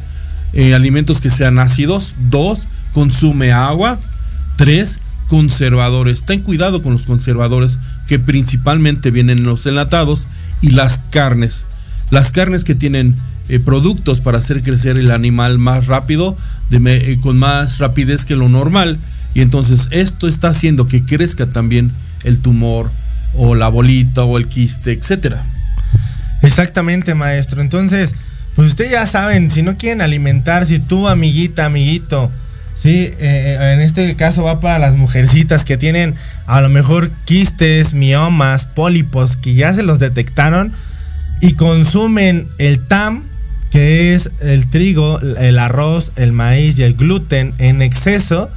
[0.53, 2.15] Eh, alimentos que sean ácidos.
[2.29, 3.99] Dos, consume agua.
[4.55, 6.23] Tres, conservadores.
[6.23, 10.27] Ten cuidado con los conservadores que principalmente vienen en los enlatados
[10.61, 11.65] y las carnes.
[12.09, 13.15] Las carnes que tienen
[13.49, 16.37] eh, productos para hacer crecer el animal más rápido,
[16.71, 18.97] eh, con más rapidez que lo normal.
[19.33, 21.91] Y entonces esto está haciendo que crezca también
[22.23, 22.89] el tumor
[23.35, 25.45] o la bolita o el quiste, etcétera.
[26.41, 27.61] Exactamente, maestro.
[27.61, 28.13] Entonces,
[28.55, 32.31] pues ustedes ya saben, si no quieren alimentar, si tú, amiguita, amiguito,
[32.77, 36.13] Sí, eh, en este caso va para las mujercitas que tienen
[36.45, 40.71] a lo mejor quistes, miomas, pólipos que ya se los detectaron
[41.41, 43.23] y consumen el TAM,
[43.71, 48.47] que es el trigo, el arroz, el maíz y el gluten en exceso.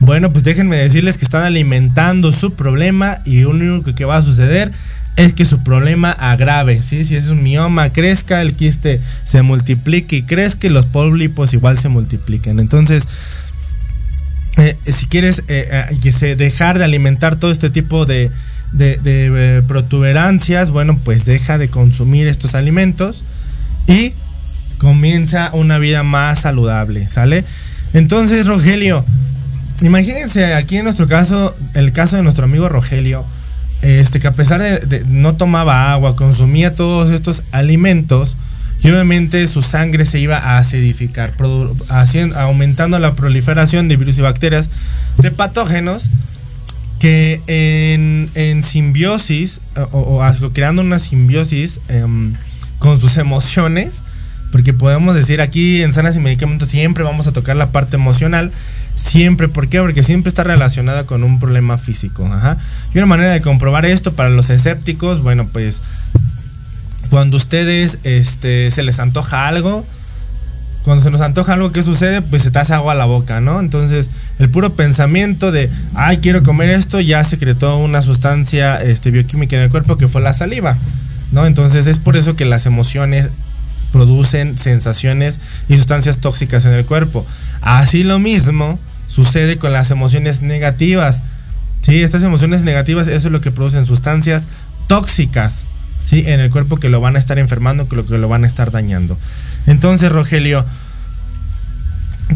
[0.00, 4.22] Bueno, pues déjenme decirles que están alimentando su problema y lo único que va a
[4.22, 4.72] suceder
[5.16, 7.04] es que su problema agrave, ¿sí?
[7.04, 11.78] Si es un mioma, crezca, el quiste se multiplique y crezca y los pólipos igual
[11.78, 12.58] se multipliquen.
[12.58, 13.06] Entonces,
[14.56, 18.30] eh, si quieres eh, eh, dejar de alimentar todo este tipo de,
[19.68, 23.22] protuberancias, bueno, pues deja de consumir estos alimentos
[23.86, 24.12] y
[24.78, 27.44] comienza una vida más saludable, ¿sale?
[27.92, 29.04] Entonces, Rogelio,
[29.80, 33.24] imagínense aquí en nuestro caso, el caso de nuestro amigo Rogelio,
[33.84, 38.36] este que a pesar de no tomaba agua, consumía todos estos alimentos,
[38.84, 41.32] y obviamente su sangre se iba a acidificar,
[41.88, 44.68] haciendo, aumentando la proliferación de virus y bacterias
[45.16, 46.10] de patógenos
[46.98, 47.40] que
[48.34, 52.34] en, simbiosis o, creando una simbiosis em,
[52.78, 53.96] con sus emociones,
[54.52, 58.52] porque podemos decir aquí en Sanas y Medicamentos siempre vamos a tocar la parte emocional,
[58.96, 59.80] siempre, ¿por qué?
[59.80, 62.28] Porque siempre está relacionada con un problema físico.
[62.94, 65.82] Y una manera de comprobar esto para los escépticos, bueno, pues
[67.10, 69.84] cuando ustedes este, se les antoja algo,
[70.84, 72.20] cuando se nos antoja algo, ¿qué sucede?
[72.22, 73.58] Pues se te hace agua a la boca, ¿no?
[73.58, 79.56] Entonces, el puro pensamiento de, ay, quiero comer esto, ya secretó una sustancia este, bioquímica
[79.56, 80.76] en el cuerpo que fue la saliva,
[81.32, 81.46] ¿no?
[81.46, 83.30] Entonces, es por eso que las emociones
[83.94, 87.24] producen sensaciones y sustancias tóxicas en el cuerpo.
[87.60, 91.22] Así lo mismo sucede con las emociones negativas.
[91.82, 94.48] Sí, estas emociones negativas, eso es lo que producen sustancias
[94.88, 95.62] tóxicas
[96.00, 96.24] ¿sí?
[96.26, 98.48] En el cuerpo que lo van a estar enfermando, que lo, que lo van a
[98.48, 99.16] estar dañando.
[99.68, 100.64] Entonces, Rogelio,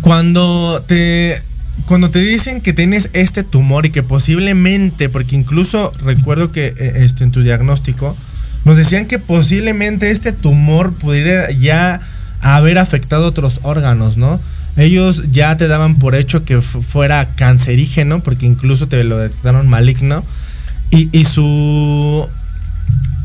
[0.00, 1.36] cuando te,
[1.86, 7.04] cuando te dicen que tienes este tumor y que posiblemente, porque incluso recuerdo que eh,
[7.04, 8.16] este, en tu diagnóstico,
[8.64, 12.00] nos decían que posiblemente este tumor pudiera ya
[12.40, 14.40] haber afectado otros órganos, ¿no?
[14.78, 20.24] ellos ya te daban por hecho que fuera cancerígeno, porque incluso te lo detectaron maligno.
[20.90, 22.26] Y, y, su.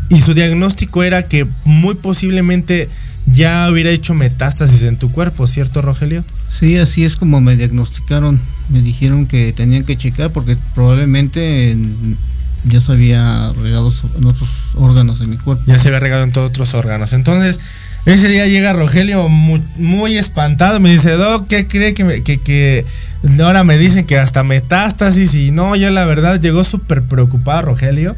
[0.09, 2.89] Y su diagnóstico era que muy posiblemente
[3.25, 6.23] ya hubiera hecho metástasis en tu cuerpo, ¿cierto, Rogelio?
[6.51, 8.39] Sí, así es como me diagnosticaron.
[8.69, 11.75] Me dijeron que tenían que checar porque probablemente
[12.65, 15.63] ya se había regado en otros órganos de mi cuerpo.
[15.67, 17.13] Ya se había regado en todos otros órganos.
[17.13, 17.59] Entonces,
[18.05, 20.79] ese día llega Rogelio muy, espantado.
[20.79, 22.85] Me dice, Doc, ¿qué cree que, que, que,
[23.41, 25.33] ahora me dicen que hasta metástasis?
[25.35, 28.15] Y no, yo la verdad llegó súper preocupado Rogelio.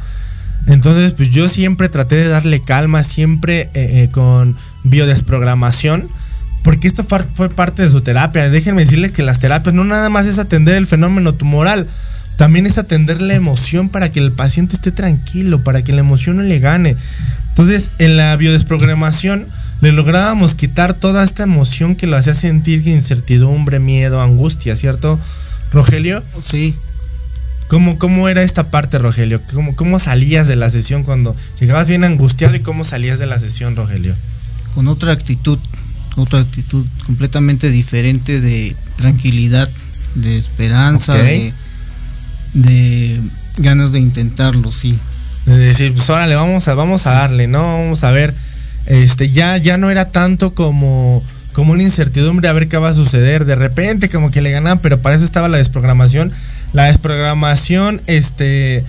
[0.67, 6.07] Entonces, pues yo siempre traté de darle calma, siempre eh, eh, con biodesprogramación,
[6.63, 8.49] porque esto fue parte de su terapia.
[8.49, 11.87] Déjenme decirles que las terapias no nada más es atender el fenómeno tumoral,
[12.37, 16.37] también es atender la emoción para que el paciente esté tranquilo, para que la emoción
[16.37, 16.95] no le gane.
[17.49, 19.47] Entonces, en la biodesprogramación
[19.81, 25.19] le lográbamos quitar toda esta emoción que lo hacía sentir incertidumbre, miedo, angustia, ¿cierto,
[25.71, 26.21] Rogelio?
[26.43, 26.75] Sí.
[27.67, 29.41] ¿Cómo, cómo era esta parte, Rogelio?
[29.53, 33.39] ¿Cómo, ¿Cómo salías de la sesión cuando llegabas bien angustiado y cómo salías de la
[33.39, 34.13] sesión, Rogelio?
[34.75, 35.57] Con otra actitud,
[36.15, 39.69] otra actitud completamente diferente de tranquilidad,
[40.15, 41.53] de esperanza, de,
[42.53, 43.19] de
[43.57, 44.97] ganas de intentarlo, sí.
[45.45, 47.61] De decir, pues órale, vamos a, vamos a darle, ¿no?
[47.61, 48.33] Vamos a ver
[48.85, 52.93] este, ya, ya no era tanto como, como una incertidumbre a ver qué va a
[52.93, 53.45] suceder.
[53.45, 56.31] De repente como que le ganaban, pero para eso estaba la desprogramación.
[56.73, 58.83] La desprogramación, este,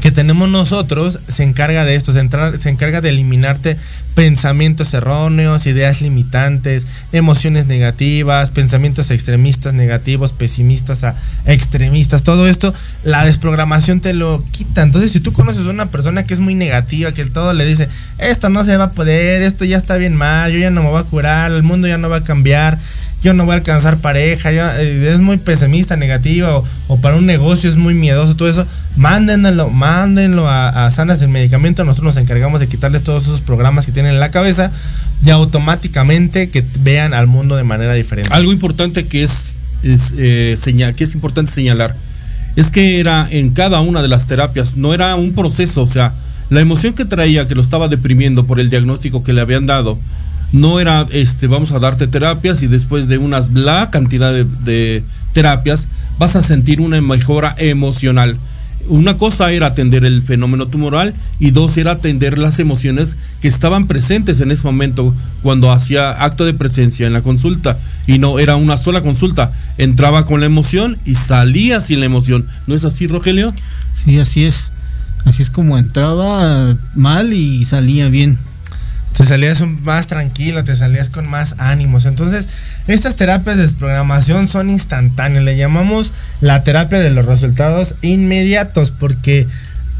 [0.00, 2.26] que tenemos nosotros se encarga de esto, se,
[2.58, 3.76] se, encarga de eliminarte
[4.16, 12.72] pensamientos erróneos, ideas limitantes, emociones negativas, pensamientos extremistas negativos, pesimistas a extremistas, todo esto,
[13.04, 14.82] la desprogramación te lo quita.
[14.82, 17.90] Entonces, si tú conoces a una persona que es muy negativa, que todo le dice,
[18.16, 20.88] esto no se va a poder, esto ya está bien mal, yo ya no me
[20.88, 22.78] voy a curar, el mundo ya no va a cambiar,
[23.26, 27.68] yo no voy a alcanzar pareja, eh, es muy pesimista, negativa, o, para un negocio
[27.68, 28.64] es muy miedoso, todo eso,
[28.96, 33.90] mándenlo, mándenlo a, Sanas del Medicamento, nosotros nos encargamos de quitarles todos esos programas que
[33.90, 34.70] tienen en la cabeza
[35.24, 38.32] y automáticamente que vean al mundo de manera diferente.
[38.32, 41.96] Algo importante que es, es eh, que es importante señalar
[42.54, 46.14] es que era en cada una de las terapias, no era un proceso, o sea,
[46.48, 49.98] la emoción que traía, que lo estaba deprimiendo por el diagnóstico que le habían dado,
[50.56, 55.86] no era, este, vamos a darte terapias y después de unas bla cantidad de, terapias
[56.18, 58.38] vas a sentir una mejora emocional.
[58.88, 63.86] Una cosa era atender el fenómeno tumoral y dos era atender las emociones que estaban
[63.86, 67.76] presentes en ese momento cuando hacía acto de presencia en la consulta.
[68.06, 69.52] Y no era una sola consulta.
[69.76, 72.46] Entraba con la emoción y salía sin la emoción.
[72.68, 73.52] ¿No es así, Rogelio?
[74.04, 74.70] Sí, así es.
[75.24, 78.38] Así es como entraba mal y salía bien
[79.16, 82.04] te salías más tranquilo, te salías con más ánimos.
[82.04, 82.48] Entonces,
[82.86, 85.42] estas terapias de desprogramación son instantáneas.
[85.42, 89.46] Le llamamos la terapia de los resultados inmediatos porque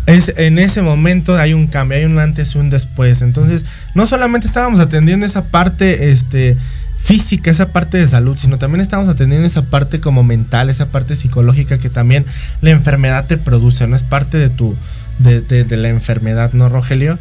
[0.04, 3.22] es, en ese momento hay un cambio, hay un antes y un después.
[3.22, 3.64] Entonces,
[3.94, 6.54] no solamente estábamos atendiendo esa parte este,
[7.02, 11.16] física, esa parte de salud, sino también estamos atendiendo esa parte como mental, esa parte
[11.16, 12.26] psicológica que también
[12.60, 14.76] la enfermedad te produce, no es parte de tu
[15.18, 17.18] de, de la enfermedad, ¿no, Rogelio?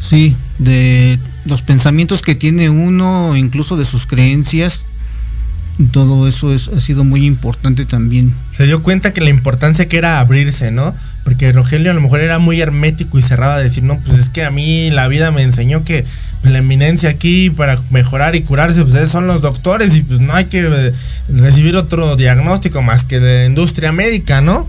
[0.00, 4.86] Sí, de los pensamientos que tiene uno, incluso de sus creencias,
[5.92, 8.32] todo eso es, ha sido muy importante también.
[8.56, 10.94] Se dio cuenta que la importancia que era abrirse, ¿no?
[11.24, 14.30] Porque Rogelio a lo mejor era muy hermético y cerrado a decir, no, pues es
[14.30, 16.04] que a mí la vida me enseñó que
[16.42, 20.46] la eminencia aquí para mejorar y curarse, pues son los doctores y pues no hay
[20.46, 20.92] que eh,
[21.28, 24.68] recibir otro diagnóstico más que de la industria médica, ¿no?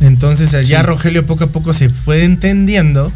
[0.00, 3.12] Entonces ya Rogelio poco a poco se fue entendiendo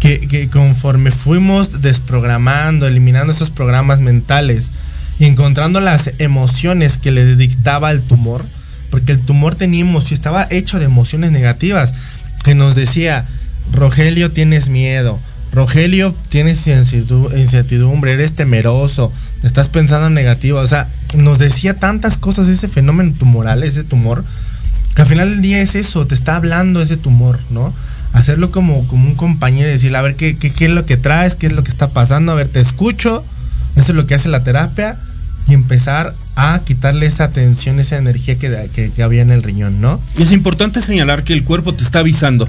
[0.00, 4.70] que, conforme fuimos desprogramando, eliminando esos programas mentales
[5.18, 8.44] y encontrando las emociones que le dictaba el tumor,
[8.90, 11.94] porque el tumor tenía emoción, estaba hecho de emociones negativas,
[12.44, 13.26] que nos decía,
[13.72, 15.18] Rogelio tienes miedo,
[15.52, 22.48] Rogelio tienes incertidumbre, eres temeroso, estás pensando en negativo, o sea, nos decía tantas cosas
[22.48, 24.24] ese fenómeno tumoral, ese tumor,
[24.94, 27.74] que al final del día es eso, te está hablando ese tumor, ¿no?
[28.12, 31.34] Hacerlo como, como un compañero y decir, a ver ¿qué, qué, es lo que traes,
[31.34, 33.24] qué es lo que está pasando, a ver, te escucho,
[33.76, 34.96] eso es lo que hace la terapia
[35.48, 40.00] y empezar a quitarle esa tensión, esa energía que, que, había en el riñón, ¿no?
[40.18, 42.48] Y es importante señalar que el cuerpo te está avisando.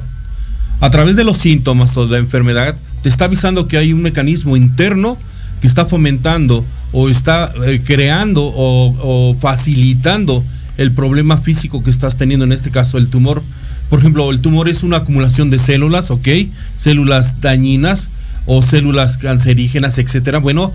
[0.82, 4.57] A través de los síntomas de la enfermedad, te está avisando que hay un mecanismo
[4.57, 5.18] interno
[5.62, 10.43] que está fomentando o está eh, creando o, o facilitando
[10.78, 13.43] el problema físico que estás teniendo, en este caso el tumor
[13.89, 16.27] por ejemplo, el tumor es una acumulación de células, ¿ok?
[16.75, 18.09] Células dañinas
[18.45, 20.39] o células cancerígenas, etcétera.
[20.39, 20.71] Bueno,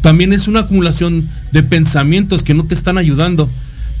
[0.00, 3.50] también es una acumulación de pensamientos que no te están ayudando.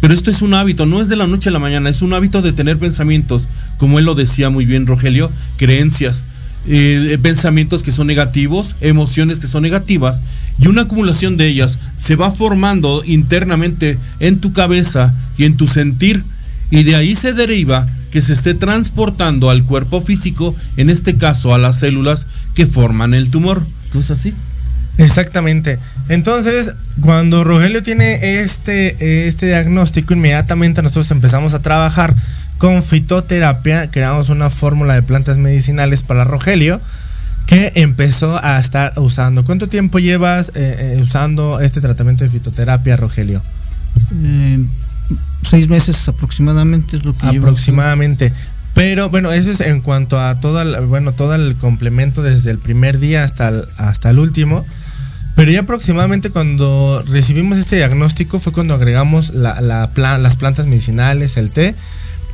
[0.00, 2.12] Pero esto es un hábito, no es de la noche a la mañana, es un
[2.12, 3.48] hábito de tener pensamientos,
[3.78, 6.24] como él lo decía muy bien Rogelio, creencias,
[6.68, 10.20] eh, pensamientos que son negativos, emociones que son negativas,
[10.60, 15.66] y una acumulación de ellas se va formando internamente en tu cabeza y en tu
[15.66, 16.24] sentir,
[16.70, 21.54] y de ahí se deriva que se esté transportando al cuerpo físico, en este caso
[21.54, 23.62] a las células que forman el tumor.
[23.92, 24.34] ¿No es así?
[24.98, 25.78] Exactamente.
[26.08, 32.14] Entonces, cuando Rogelio tiene este, este diagnóstico, inmediatamente nosotros empezamos a trabajar
[32.58, 36.80] con fitoterapia, creamos una fórmula de plantas medicinales para Rogelio
[37.46, 39.44] que empezó a estar usando.
[39.44, 43.40] ¿Cuánto tiempo llevas eh, eh, usando este tratamiento de fitoterapia, Rogelio?
[44.24, 44.64] Eh,
[45.42, 48.32] seis meses aproximadamente es lo que Aproximadamente.
[48.74, 52.58] Pero bueno, eso es en cuanto a todo el, bueno, todo el complemento desde el
[52.58, 54.66] primer día hasta el, hasta el último.
[55.34, 61.50] Pero ya aproximadamente cuando recibimos este diagnóstico fue cuando agregamos la, las plantas medicinales, el
[61.50, 61.74] té,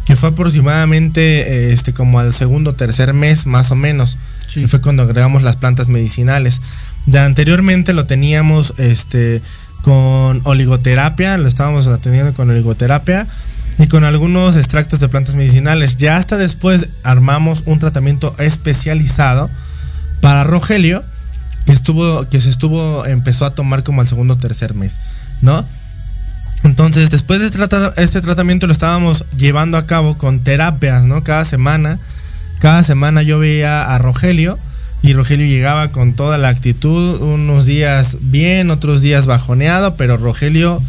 [0.04, 4.18] que fue aproximadamente este, como al segundo o tercer mes más o menos.
[4.54, 6.60] Y fue cuando agregamos las plantas medicinales.
[7.06, 9.42] De anteriormente lo teníamos este,
[9.82, 13.26] con oligoterapia, lo estábamos atendiendo con oligoterapia
[13.78, 15.98] y con algunos extractos de plantas medicinales.
[15.98, 19.50] Ya hasta después armamos un tratamiento especializado
[20.20, 21.02] para Rogelio
[21.66, 24.98] que estuvo que se estuvo empezó a tomar como al segundo o tercer mes,
[25.42, 25.64] ¿no?
[26.64, 27.46] Entonces, después de
[27.96, 31.24] este tratamiento lo estábamos llevando a cabo con terapias, ¿no?
[31.24, 31.98] Cada semana,
[32.60, 34.58] cada semana yo veía a Rogelio
[35.02, 40.80] y Rogelio llegaba con toda la actitud, unos días bien, otros días bajoneado, pero Rogelio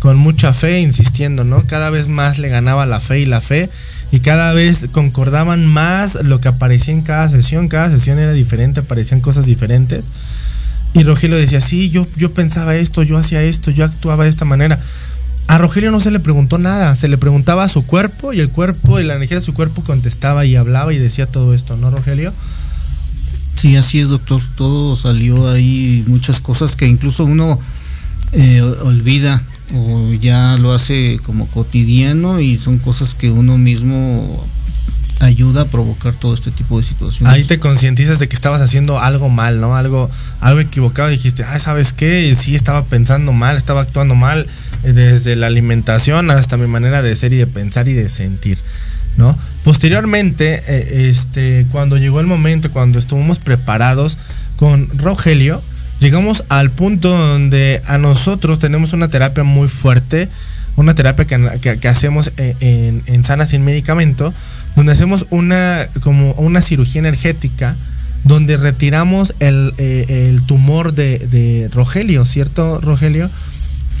[0.00, 1.66] con mucha fe, insistiendo, ¿no?
[1.66, 3.70] Cada vez más le ganaba la fe y la fe
[4.10, 8.80] y cada vez concordaban más lo que aparecía en cada sesión, cada sesión era diferente,
[8.80, 10.06] aparecían cosas diferentes.
[10.94, 14.44] Y Rogelio decía, sí, yo, yo pensaba esto, yo hacía esto, yo actuaba de esta
[14.44, 14.80] manera.
[15.46, 18.48] A Rogelio no se le preguntó nada, se le preguntaba a su cuerpo y el
[18.48, 21.90] cuerpo y la energía de su cuerpo contestaba y hablaba y decía todo esto, ¿no,
[21.90, 22.32] Rogelio?
[23.60, 24.40] Sí, así es, doctor.
[24.56, 27.60] Todo salió ahí, muchas cosas que incluso uno
[28.32, 29.42] eh, olvida
[29.74, 34.46] o ya lo hace como cotidiano y son cosas que uno mismo
[35.18, 37.34] ayuda a provocar todo este tipo de situaciones.
[37.34, 39.76] Ahí te concientizas de que estabas haciendo algo mal, ¿no?
[39.76, 41.10] Algo, algo equivocado.
[41.10, 42.34] Dijiste, ah, ¿sabes qué?
[42.34, 44.46] Sí, estaba pensando mal, estaba actuando mal,
[44.84, 48.56] eh, desde la alimentación hasta mi manera de ser y de pensar y de sentir,
[49.18, 49.38] ¿no?
[49.64, 54.16] Posteriormente, eh, este, cuando llegó el momento, cuando estuvimos preparados
[54.56, 55.62] con Rogelio,
[56.00, 60.28] llegamos al punto donde a nosotros tenemos una terapia muy fuerte,
[60.76, 64.32] una terapia que, hacemos en, en, Sana Sin Medicamento,
[64.76, 67.76] donde hacemos una, como una cirugía energética,
[68.24, 73.30] donde retiramos el, eh, tumor de, Rogelio, ¿cierto, Rogelio?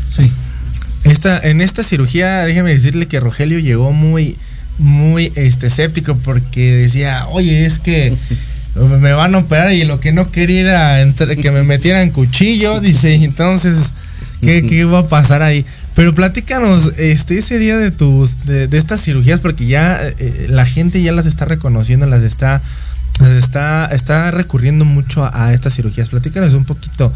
[0.08, 0.30] Sí.
[1.04, 4.36] Esta, en esta cirugía, déjeme decirle que Rogelio llegó muy,
[4.80, 8.16] muy este, escéptico porque decía, oye, es que
[8.74, 13.14] me van a operar y lo que no quería era que me metieran cuchillo, dice,
[13.14, 13.92] entonces,
[14.40, 15.64] ¿qué, ¿qué, iba a pasar ahí?
[15.94, 21.02] Pero platícanos, este, ese día de tus, de, estas cirugías, porque ya eh, la gente
[21.02, 22.62] ya las está reconociendo, las está,
[23.38, 26.08] está, está recurriendo mucho a, estas cirugías.
[26.08, 27.12] Platícanos un poquito.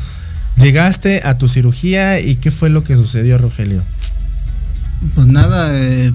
[0.56, 3.82] Llegaste a tu cirugía y qué fue lo que sucedió, Rogelio.
[5.14, 6.12] Pues nada, eh,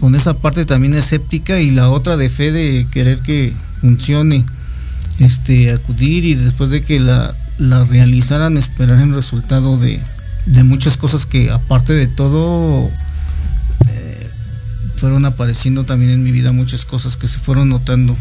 [0.00, 4.44] con esa parte también escéptica y la otra de fe de querer que funcione
[5.20, 10.00] este, acudir y después de que la, la realizaran esperar el resultado de,
[10.64, 12.90] muchas cosas que aparte de todo
[13.88, 14.28] eh,
[14.96, 18.16] fueron apareciendo también en mi vida muchas cosas que se fueron notando.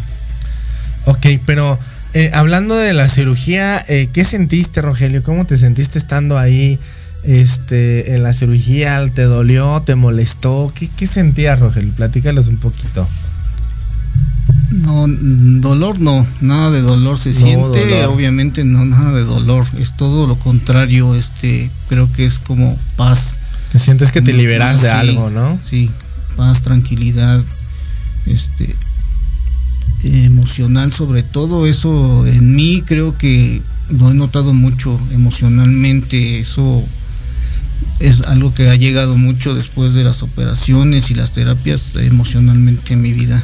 [1.05, 1.77] Ok, pero
[2.13, 5.23] eh, hablando de la cirugía, ¿qué sentiste Rogelio?
[5.23, 6.79] ¿Cómo te sentiste estando ahí
[7.23, 9.03] este, en la cirugía?
[9.13, 9.81] ¿Te dolió?
[9.85, 10.71] ¿Te molestó?
[10.75, 11.93] ¿Qué, qué sentías Rogelio?
[11.93, 13.07] Platícalos un poquito.
[14.71, 20.25] No, dolor no, nada de dolor se siente, obviamente no nada de dolor, es todo
[20.25, 23.37] lo contrario, este, creo que es como paz.
[23.71, 25.59] Te sientes que te liberas de algo, ¿no?
[25.63, 25.91] Sí,
[26.35, 27.39] paz, tranquilidad,
[28.25, 28.75] este,
[30.03, 36.83] emocional sobre todo, eso en mí creo que lo he notado mucho emocionalmente, eso
[37.99, 43.01] es algo que ha llegado mucho después de las operaciones y las terapias emocionalmente en
[43.01, 43.41] mi vida.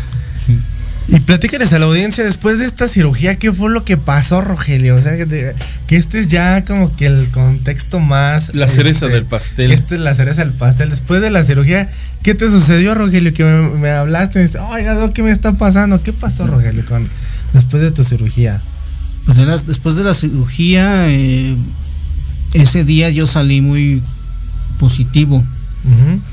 [1.12, 4.96] Y platícales a la audiencia después de esta cirugía, ¿qué fue lo que pasó, Rogelio?
[4.96, 5.56] O sea, que,
[5.90, 8.54] este es ya como que el contexto más...
[8.54, 9.72] La cereza este, del pastel.
[9.72, 10.92] Esta es la cereza del pastel.
[10.92, 11.90] Después de la cirugía,
[12.22, 13.34] ¿qué te sucedió, Rogelio?
[13.34, 16.04] Que me, hablaste y me dijiste, oiga, ¿qué me está pasando?
[16.04, 17.08] ¿Qué pasó, Rogelio, con,
[17.54, 18.62] después de tu cirugía?
[19.26, 21.56] Pues después de la cirugía, eh,
[22.54, 24.04] ese día yo salí muy
[24.80, 25.44] positivo,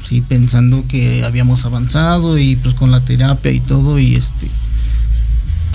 [0.04, 4.48] sí, pensando que habíamos avanzado y pues con la terapia y todo y este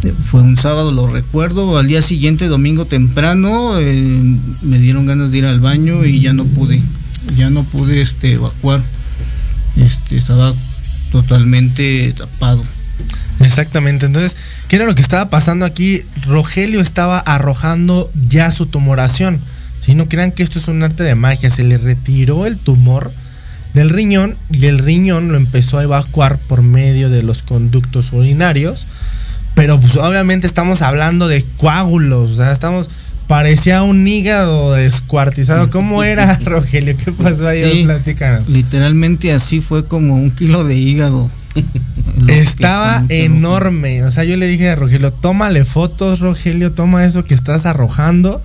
[0.10, 5.40] fue un sábado, lo recuerdo, al día siguiente, domingo temprano, eh, me dieron ganas de
[5.40, 6.82] ir al baño y ya no pude,
[7.38, 8.82] ya no pude este, evacuar,
[9.78, 10.54] este, estaba
[11.12, 12.64] totalmente tapado.
[13.42, 14.36] Exactamente, entonces,
[14.68, 16.02] ¿qué era lo que estaba pasando aquí?
[16.26, 19.40] Rogelio estaba arrojando ya su tumoración.
[19.82, 23.12] Si no crean que esto es un arte de magia, se le retiró el tumor
[23.74, 28.86] del riñón y el riñón lo empezó a evacuar por medio de los conductos urinarios
[29.54, 32.90] pero pues obviamente estamos hablando de coágulos, o sea, estamos
[33.28, 35.70] parecía un hígado descuartizado.
[35.70, 36.98] ¿Cómo era, Rogelio?
[36.98, 37.64] ¿Qué pasó ahí?
[37.64, 37.88] Sí,
[38.50, 41.30] Literalmente así fue como un kilo de hígado.
[42.28, 44.04] Estaba enorme.
[44.04, 48.42] O sea, yo le dije a Rogelio, tómale fotos, Rogelio, toma eso que estás arrojando.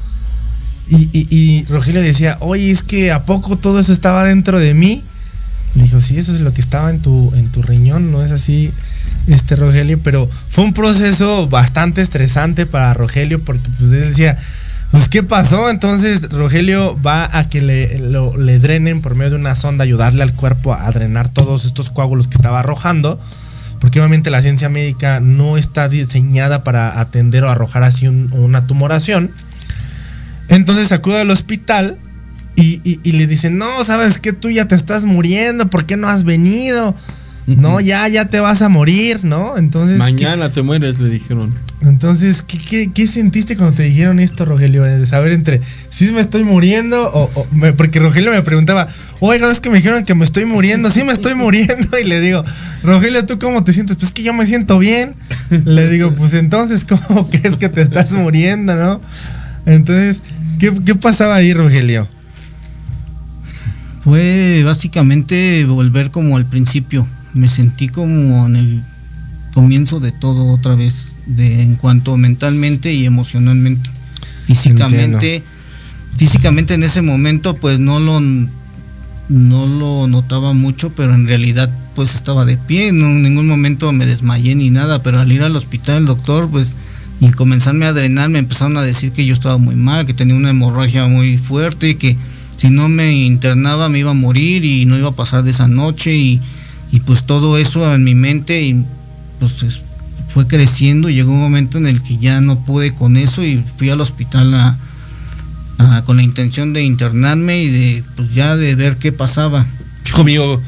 [0.89, 5.03] Y, y, Rogelio decía, oye, es que ¿a poco todo eso estaba dentro de mí?
[5.75, 8.31] Le dijo, sí, eso es lo que estaba en tu, en tu riñón, ¿no es
[8.31, 8.73] así?
[9.27, 14.39] este Rogelio, pero fue un proceso bastante estresante para Rogelio porque pues él decía,
[14.91, 15.69] pues ¿qué pasó?
[15.69, 20.33] Entonces Rogelio va a que le, le drenen por medio de una sonda, ayudarle al
[20.33, 23.21] cuerpo a drenar todos estos coágulos que estaba arrojando,
[23.81, 29.31] porque obviamente la ciencia médica no está diseñada para atender o arrojar así una tumoración.
[30.49, 31.97] Entonces acude al hospital
[32.57, 36.09] y, y, le dicen, no, sabes que tú ya te estás muriendo, ¿por qué no
[36.09, 36.95] has venido?
[37.47, 39.57] No, ya, ya te vas a morir, ¿no?
[39.57, 39.99] Entonces.
[39.99, 41.55] Mañana te mueres, le dijeron.
[41.83, 44.83] Entonces, ¿qué, sentiste cuando te dijeron esto, Rogelio?
[44.83, 47.47] De saber entre si me estoy muriendo o.
[47.77, 48.89] porque Rogelio me preguntaba,
[49.21, 51.97] oiga, es que me dijeron que me estoy muriendo, sí me estoy muriendo.
[51.97, 52.45] Y le digo,
[52.83, 53.97] Rogelio, ¿tú cómo te sientes?
[53.97, 55.15] Pues que yo me siento bien.
[55.51, 59.01] Le digo, pues entonces, ¿cómo crees que te estás muriendo, no?
[59.67, 60.23] Entonces,
[60.59, 62.09] ¿qué, qué pasaba ahí, Rogelio?
[64.03, 67.07] Fue básicamente volver como al principio
[67.37, 68.83] me sentí como en el
[69.53, 73.91] comienzo de todo otra vez, de, en cuanto mentalmente y emocionalmente.
[74.47, 75.43] Físicamente,
[76.17, 82.15] físicamente en ese momento pues no lo, no lo notaba mucho, pero en realidad pues
[82.15, 85.57] estaba de pie, no, en ningún momento me desmayé ni nada, pero al ir al
[85.57, 86.77] hospital el doctor pues
[87.21, 90.35] y comenzarme a drenar me empezaron a decir que yo estaba muy mal, que tenía
[90.35, 92.17] una hemorragia muy fuerte, que
[92.57, 95.69] si no me internaba me iba a morir y no iba a pasar de esa
[95.69, 96.41] noche y
[96.93, 98.85] y pues todo eso en mi mente y
[99.39, 99.83] pues
[100.29, 103.63] fue creciendo y llegó un momento en el que ya no pude con eso y
[103.77, 104.77] fui al hospital
[106.05, 109.67] con la intención de internarme y de pues ya de ver qué pasaba.
[110.07, 110.61] Hijo mío,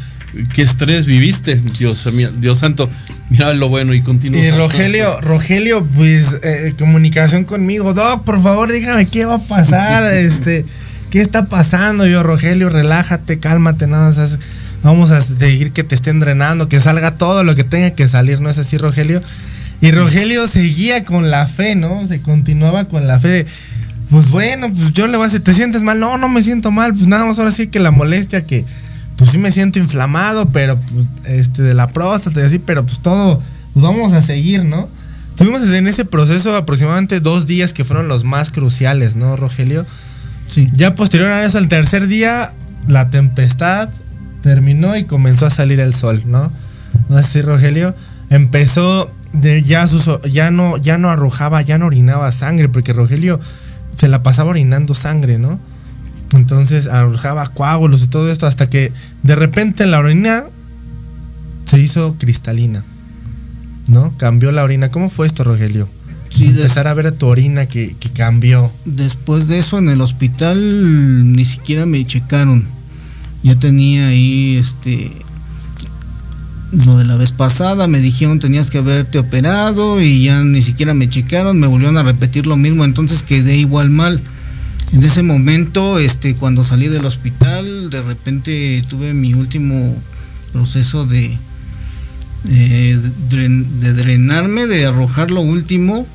[0.55, 2.09] qué estrés viviste, Dios,
[2.41, 2.91] Dios santo.
[3.31, 4.41] Mira lo bueno y continúa.
[4.41, 10.05] Y Rogelio, Rogelio, pues eh, comunicación conmigo, Doc, por favor, dígame qué va a pasar,
[10.15, 10.65] este,
[11.11, 12.07] qué está pasando.
[12.07, 14.39] Yo, Rogelio, relájate, cálmate, nada más
[14.83, 18.41] vamos a seguir que te estén drenando, que salga todo lo que tenga que salir,
[18.41, 19.21] ¿no es así, Rogelio?
[19.81, 22.07] Y Rogelio seguía con la fe, ¿no?
[22.07, 23.47] Se continuaba con la fe de,
[24.11, 26.01] pues bueno, pues yo le voy a decir, ¿te sientes mal?
[26.01, 28.65] No, no me siento mal, pues nada más ahora sí que la molestia que,
[29.19, 30.79] pues sí me siento inflamado, pero
[31.25, 33.43] este, de la próstata y así, pero pues todo,
[33.75, 34.89] pues vamos a seguir, ¿no?
[35.31, 39.85] Estuvimos en ese proceso aproximadamente dos días que fueron los más cruciales, ¿no, Rogelio?
[40.49, 40.71] Sí.
[40.75, 42.53] Ya posterior a eso, el tercer día,
[42.87, 43.89] la tempestad,
[44.43, 46.53] terminó y comenzó a salir el sol, ¿no?
[47.09, 47.95] No sé si Rogelio
[48.31, 49.87] empezó de ya
[50.31, 53.41] ya no ya no arrojaba, ya no orinaba sangre porque Rogelio
[53.97, 55.59] se la pasaba orinando sangre, ¿no?
[56.33, 60.45] Entonces arrojaba coágulos y todo esto hasta que de repente la orina
[61.65, 62.85] se hizo cristalina.
[63.87, 64.13] ¿No?
[64.19, 64.91] Cambió la orina.
[64.91, 65.89] ¿Cómo fue esto, Rogelio?
[66.29, 68.71] Sí, empezar a ver tu orina que, que cambió.
[68.85, 72.79] Después de eso en el hospital ni siquiera me checaron
[73.43, 75.11] ya tenía ahí este
[76.73, 80.93] lo de la vez pasada, me dijeron tenías que haberte operado y ya ni siquiera
[80.93, 84.21] me checaron, me volvieron a repetir lo mismo, entonces quedé igual mal.
[84.93, 90.01] En ese momento, este, cuando salí del hospital, de repente tuve mi último
[90.53, 91.31] proceso de,
[92.45, 96.07] de, de drenarme, de arrojar lo último,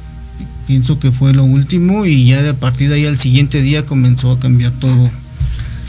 [0.65, 3.83] pienso que fue lo último y ya de a partir de ahí al siguiente día
[3.83, 5.09] comenzó a cambiar todo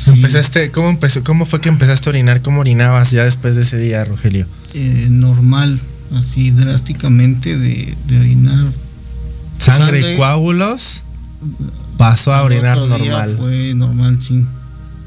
[0.07, 1.25] Empezaste, ¿cómo empezó?
[1.25, 2.43] ¿Cómo fue que empezaste a orinar?
[2.43, 4.47] ¿Cómo orinabas ya después de ese día, Rogelio?
[4.75, 5.81] Eh, normal,
[6.15, 8.67] así drásticamente de, orinar.
[9.59, 11.03] ¿Sangre, y coágulos?
[11.97, 13.37] Pasó a orinar normal.
[13.39, 14.47] fue normal, sí.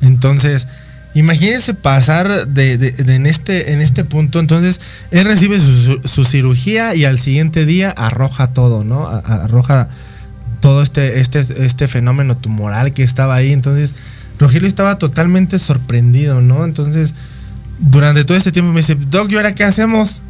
[0.01, 0.67] Entonces,
[1.13, 4.39] imagínense pasar de, en, este, en este punto.
[4.39, 4.79] Entonces,
[5.11, 9.07] él recibe su, cirugía y al siguiente día arroja todo, ¿no?
[9.07, 9.89] arroja
[10.59, 13.51] todo este, este, este fenómeno tumoral que estaba ahí.
[13.51, 13.95] Entonces,
[14.39, 16.63] Rogelio estaba totalmente sorprendido, ¿no?
[16.65, 17.13] Entonces,
[17.79, 20.21] durante todo este tiempo me dice, Doc, ¿y ahora qué hacemos?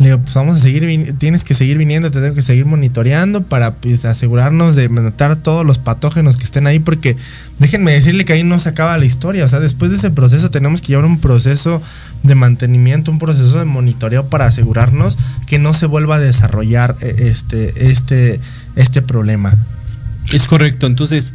[0.00, 3.42] Le digo, pues vamos a seguir, tienes que seguir viniendo, te tengo que seguir monitoreando
[3.42, 7.18] para pues, asegurarnos de matar todos los patógenos que estén ahí, porque
[7.58, 10.50] déjenme decirle que ahí no se acaba la historia, o sea, después de ese proceso
[10.50, 11.82] tenemos que llevar un proceso
[12.22, 17.28] de mantenimiento, un proceso de monitoreo para asegurarnos que no se vuelva a desarrollar eh,
[17.30, 18.40] este, este,
[18.76, 19.54] este problema.
[20.32, 21.34] Es correcto, entonces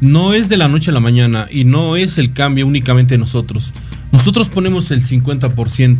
[0.00, 3.72] no es de la noche a la mañana y no es el cambio únicamente nosotros.
[4.10, 5.98] Nosotros ponemos el 50%,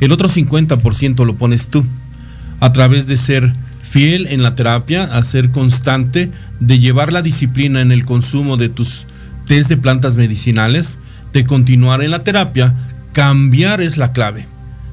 [0.00, 1.84] el otro 50% lo pones tú,
[2.60, 6.30] a través de ser fiel en la terapia, a ser constante,
[6.60, 9.06] de llevar la disciplina en el consumo de tus
[9.46, 10.98] test de plantas medicinales,
[11.32, 12.74] de continuar en la terapia,
[13.12, 14.46] cambiar es la clave.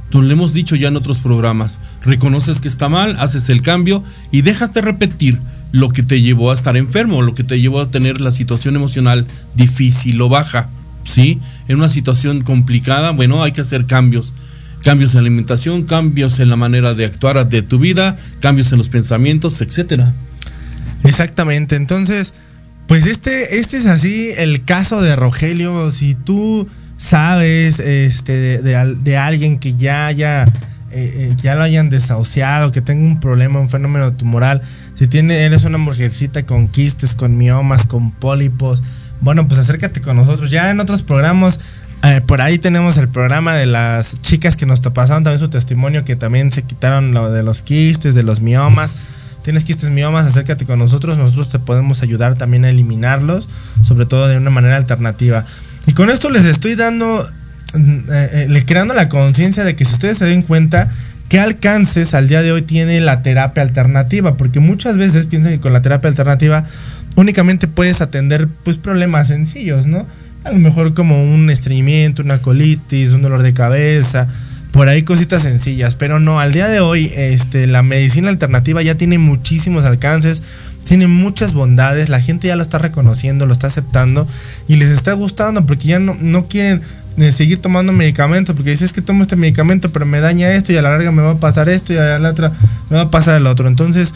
[0.10, 4.42] Tú hemos dicho ya en otros programas, reconoces que está mal, haces el cambio y
[4.42, 5.40] déjate repetir
[5.72, 8.76] lo que te llevó a estar enfermo, lo que te llevó a tener la situación
[8.76, 10.68] emocional difícil o baja,
[11.04, 11.40] ¿sí?
[11.68, 14.34] En una situación complicada, bueno, hay que hacer cambios.
[14.84, 18.78] Cambios en la alimentación, cambios en la manera de actuar de tu vida, cambios en
[18.78, 20.14] los pensamientos, etcétera.
[21.04, 22.34] Exactamente, entonces,
[22.88, 25.92] pues este, este es así el caso de Rogelio.
[25.92, 26.68] Si tú
[26.98, 30.50] sabes este, de, alguien que ya haya, eh,
[30.92, 34.62] eh, ya lo hayan desahuciado, que tenga un problema, un fenómeno tumoral,
[34.96, 38.84] si tiene, eres una mujercita con quistes, con miomas, con pólipos,
[39.22, 40.50] bueno, pues acércate con nosotros.
[40.50, 41.60] Ya en otros programas,
[42.04, 46.06] eh, por ahí tenemos el programa de las chicas que nos pasaron también su testimonio,
[46.06, 48.96] que también se quitaron lo de los quistes, de los miomas.
[49.44, 51.18] Tienes quistes, miomas, acércate con nosotros.
[51.18, 53.50] Nosotros te podemos ayudar también a eliminarlos,
[53.84, 55.46] sobre todo de una manera alternativa.
[55.88, 57.28] Y con esto les estoy dando,
[57.74, 60.90] mm, eh, eh, creando la conciencia de que si ustedes se den cuenta,
[61.30, 65.60] qué alcances al día de hoy tiene la terapia alternativa, porque muchas veces piensan que
[65.60, 66.66] con la terapia alternativa
[67.16, 70.06] únicamente puedes atender pues problemas sencillos, ¿no?
[70.50, 74.28] A lo mejor como un estreñimiento, una colitis, un dolor de cabeza,
[74.72, 78.96] por ahí cositas sencillas, pero no, al día de hoy este, la medicina alternativa ya
[78.96, 80.42] tiene muchísimos alcances,
[80.86, 84.28] tiene muchas bondades, la gente ya lo está reconociendo, lo está aceptando
[84.68, 86.82] y les está gustando porque ya no, no quieren
[87.16, 90.78] de seguir tomando medicamentos, porque dices que tomo este medicamento, pero me daña esto y
[90.78, 92.52] a la larga me va a pasar esto y a la otra
[92.90, 93.68] me va a pasar el otro.
[93.68, 94.16] Entonces,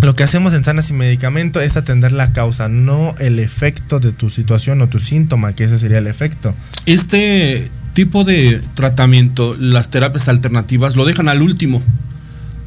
[0.00, 4.12] lo que hacemos en Sanas y Medicamento es atender la causa, no el efecto de
[4.12, 6.54] tu situación o tu síntoma, que ese sería el efecto.
[6.86, 11.82] Este tipo de tratamiento, las terapias alternativas, lo dejan al último.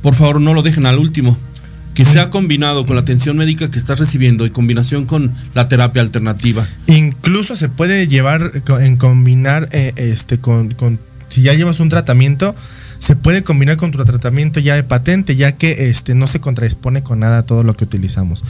[0.02, 1.38] Por favor, no lo dejen al último
[1.94, 6.02] que sea combinado con la atención médica que estás recibiendo y combinación con la terapia
[6.02, 6.66] alternativa.
[6.88, 10.74] Incluso se puede llevar en combinar eh, este con,
[11.30, 12.56] si ya llevas un tratamiento,
[13.02, 17.02] se puede combinar con tu tratamiento ya de patente, ya que este no se contradispone
[17.02, 18.44] con nada todo lo que utilizamos.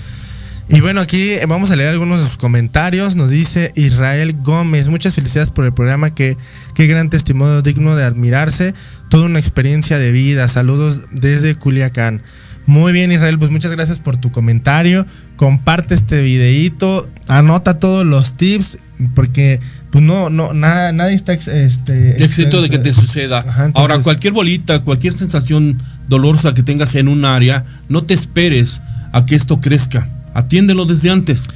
[0.68, 3.16] Y bueno, aquí vamos a leer algunos de sus comentarios.
[3.16, 6.36] Nos dice Israel Gómez, muchas felicidades por el programa, que
[6.76, 8.74] qué gran testimonio digno de admirarse,
[9.10, 10.50] toda una experiencia de vida.
[10.50, 12.22] Saludos desde Culiacán.
[12.66, 15.06] Muy bien, Israel, pues muchas gracias por tu comentario.
[15.38, 18.80] Comparte este videito, anota todos los tips,
[19.16, 19.62] porque
[19.92, 23.44] pues no, no, nada, nadie está este, exento de que te suceda.
[23.76, 28.82] Ahora, cualquier bolita, cualquier sensación dolorosa que tengas en un área, no te esperes
[29.12, 30.08] a que esto crezca.
[30.34, 31.48] Atiéndelo desde antes,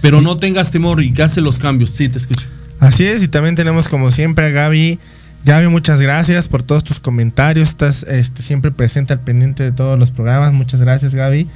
[0.00, 1.90] pero no tengas temor y que hace los cambios.
[1.90, 2.46] Sí, te escucho.
[2.80, 4.98] Así es, y también tenemos como siempre a Gaby
[5.44, 7.68] Gaby, muchas gracias por todos tus comentarios.
[7.68, 10.54] Estás este, siempre presente al pendiente de todos los programas.
[10.54, 11.48] Muchas gracias, Gaby.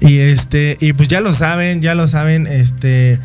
[0.00, 3.18] Y este, y pues ya lo saben, ya lo saben, este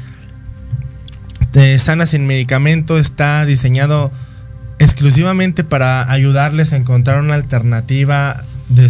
[1.53, 4.11] de Sana sin medicamento está diseñado
[4.79, 8.89] exclusivamente para ayudarles a encontrar una alternativa de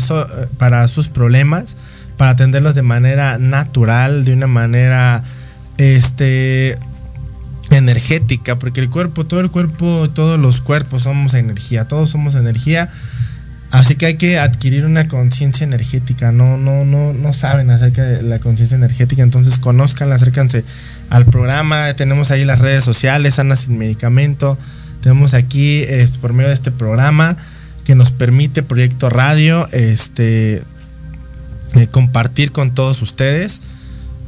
[0.58, 1.76] para sus problemas,
[2.18, 5.24] para atenderlos de manera natural, de una manera
[5.78, 6.78] este
[7.72, 12.90] energética, porque el cuerpo, todo el cuerpo, todos los cuerpos somos energía, todos somos energía.
[13.72, 16.34] Así que hay que adquirir una conciencia energética.
[16.34, 19.24] No, no, no, no saben acerca de la conciencia energética.
[19.24, 20.66] Entonces conozcan, acérquense
[21.12, 21.94] al programa.
[21.94, 24.58] Tenemos ahí las redes sociales, Ana sin medicamento.
[25.02, 27.38] Tenemos aquí este, por medio de este programa
[27.86, 30.64] que nos permite Proyecto Radio este,
[31.76, 33.62] eh, compartir con todos ustedes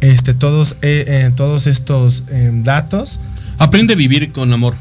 [0.02, 2.24] este, todos, eh, eh, todos estos
[2.64, 3.20] datos
[3.60, 4.76] Aprende a vivir con amor.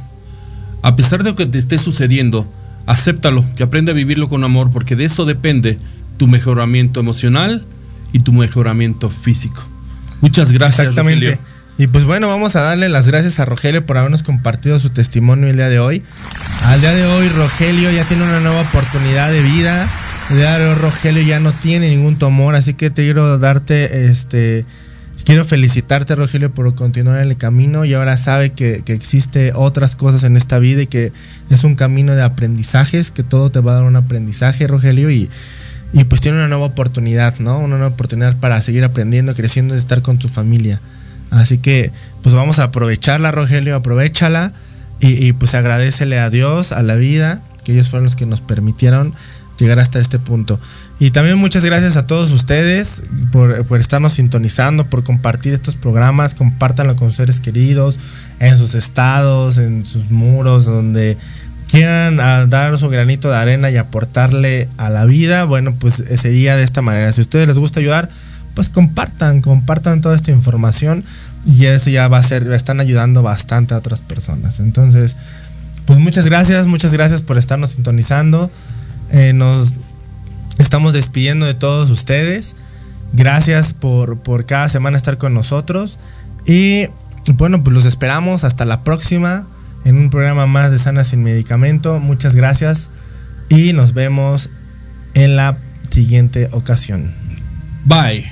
[0.83, 2.51] A pesar de lo que te esté sucediendo,
[2.87, 5.79] acéptalo, que aprende a vivirlo con amor, porque de eso depende
[6.17, 7.65] tu mejoramiento emocional
[8.13, 9.63] y tu mejoramiento físico.
[10.21, 10.89] Muchas gracias.
[10.89, 11.39] Exactamente.
[11.79, 15.49] Y pues bueno, vamos a darle las gracias a Rogelio por habernos compartido su testimonio
[15.49, 16.03] el día de hoy.
[16.65, 19.89] Al día de hoy, Rogelio ya tiene una nueva oportunidad de vida.
[20.31, 24.07] El día de hoy Rogelio ya no tiene ningún tumor, así que te quiero darte,
[24.07, 24.65] este,
[25.25, 29.97] quiero felicitarte Rogelio por continuar en el camino y ahora sabe que, que existe otras
[29.97, 31.13] cosas en esta vida y que
[31.51, 35.29] es un camino de aprendizajes, que todo te va a dar un aprendizaje Rogelio y,
[35.93, 37.59] y pues tiene una nueva oportunidad, ¿no?
[37.59, 40.81] Una nueva oportunidad para seguir aprendiendo, creciendo y estar con tu familia.
[41.33, 41.91] Así que
[42.23, 44.53] pues vamos a aprovecharla Rogelio, aprovechala
[45.01, 48.41] y, y pues agradecele a Dios, a la vida, que ellos fueron los que nos
[48.41, 49.15] permitieron
[49.59, 50.61] llegar hasta este punto.
[50.99, 53.03] Y también muchas gracias a todos ustedes
[53.33, 57.99] por, por, estarnos sintonizando, por compartir estos programas, compártanlo con seres queridos,
[58.39, 61.17] en sus estados, en sus muros, donde
[61.69, 62.19] quieran
[62.51, 66.65] dar su granito de arena y aportarle a la vida, bueno, pues eh, sería de
[66.65, 67.11] esta manera.
[67.13, 68.11] Si a ustedes les gusta ayudar,
[68.55, 71.05] pues compartan, compartan toda esta información
[71.47, 74.61] y eso ya va a ser, están ayudando bastante a otras personas.
[74.61, 75.17] Entonces,
[75.87, 78.51] pues muchas gracias, muchas gracias por estarnos sintonizando.
[79.11, 79.75] Eh, nos
[80.59, 82.55] estamos despidiendo de todos ustedes.
[83.13, 85.99] Gracias por, por cada semana estar con nosotros.
[86.47, 86.87] Y
[87.35, 89.47] bueno, pues los esperamos hasta la próxima
[89.85, 92.01] en un programa más de Sana sin Medicamento.
[92.01, 92.89] Muchas gracias
[93.49, 94.51] y nos vemos
[95.15, 95.57] en la
[95.91, 97.13] siguiente ocasión.
[97.85, 98.32] Bye.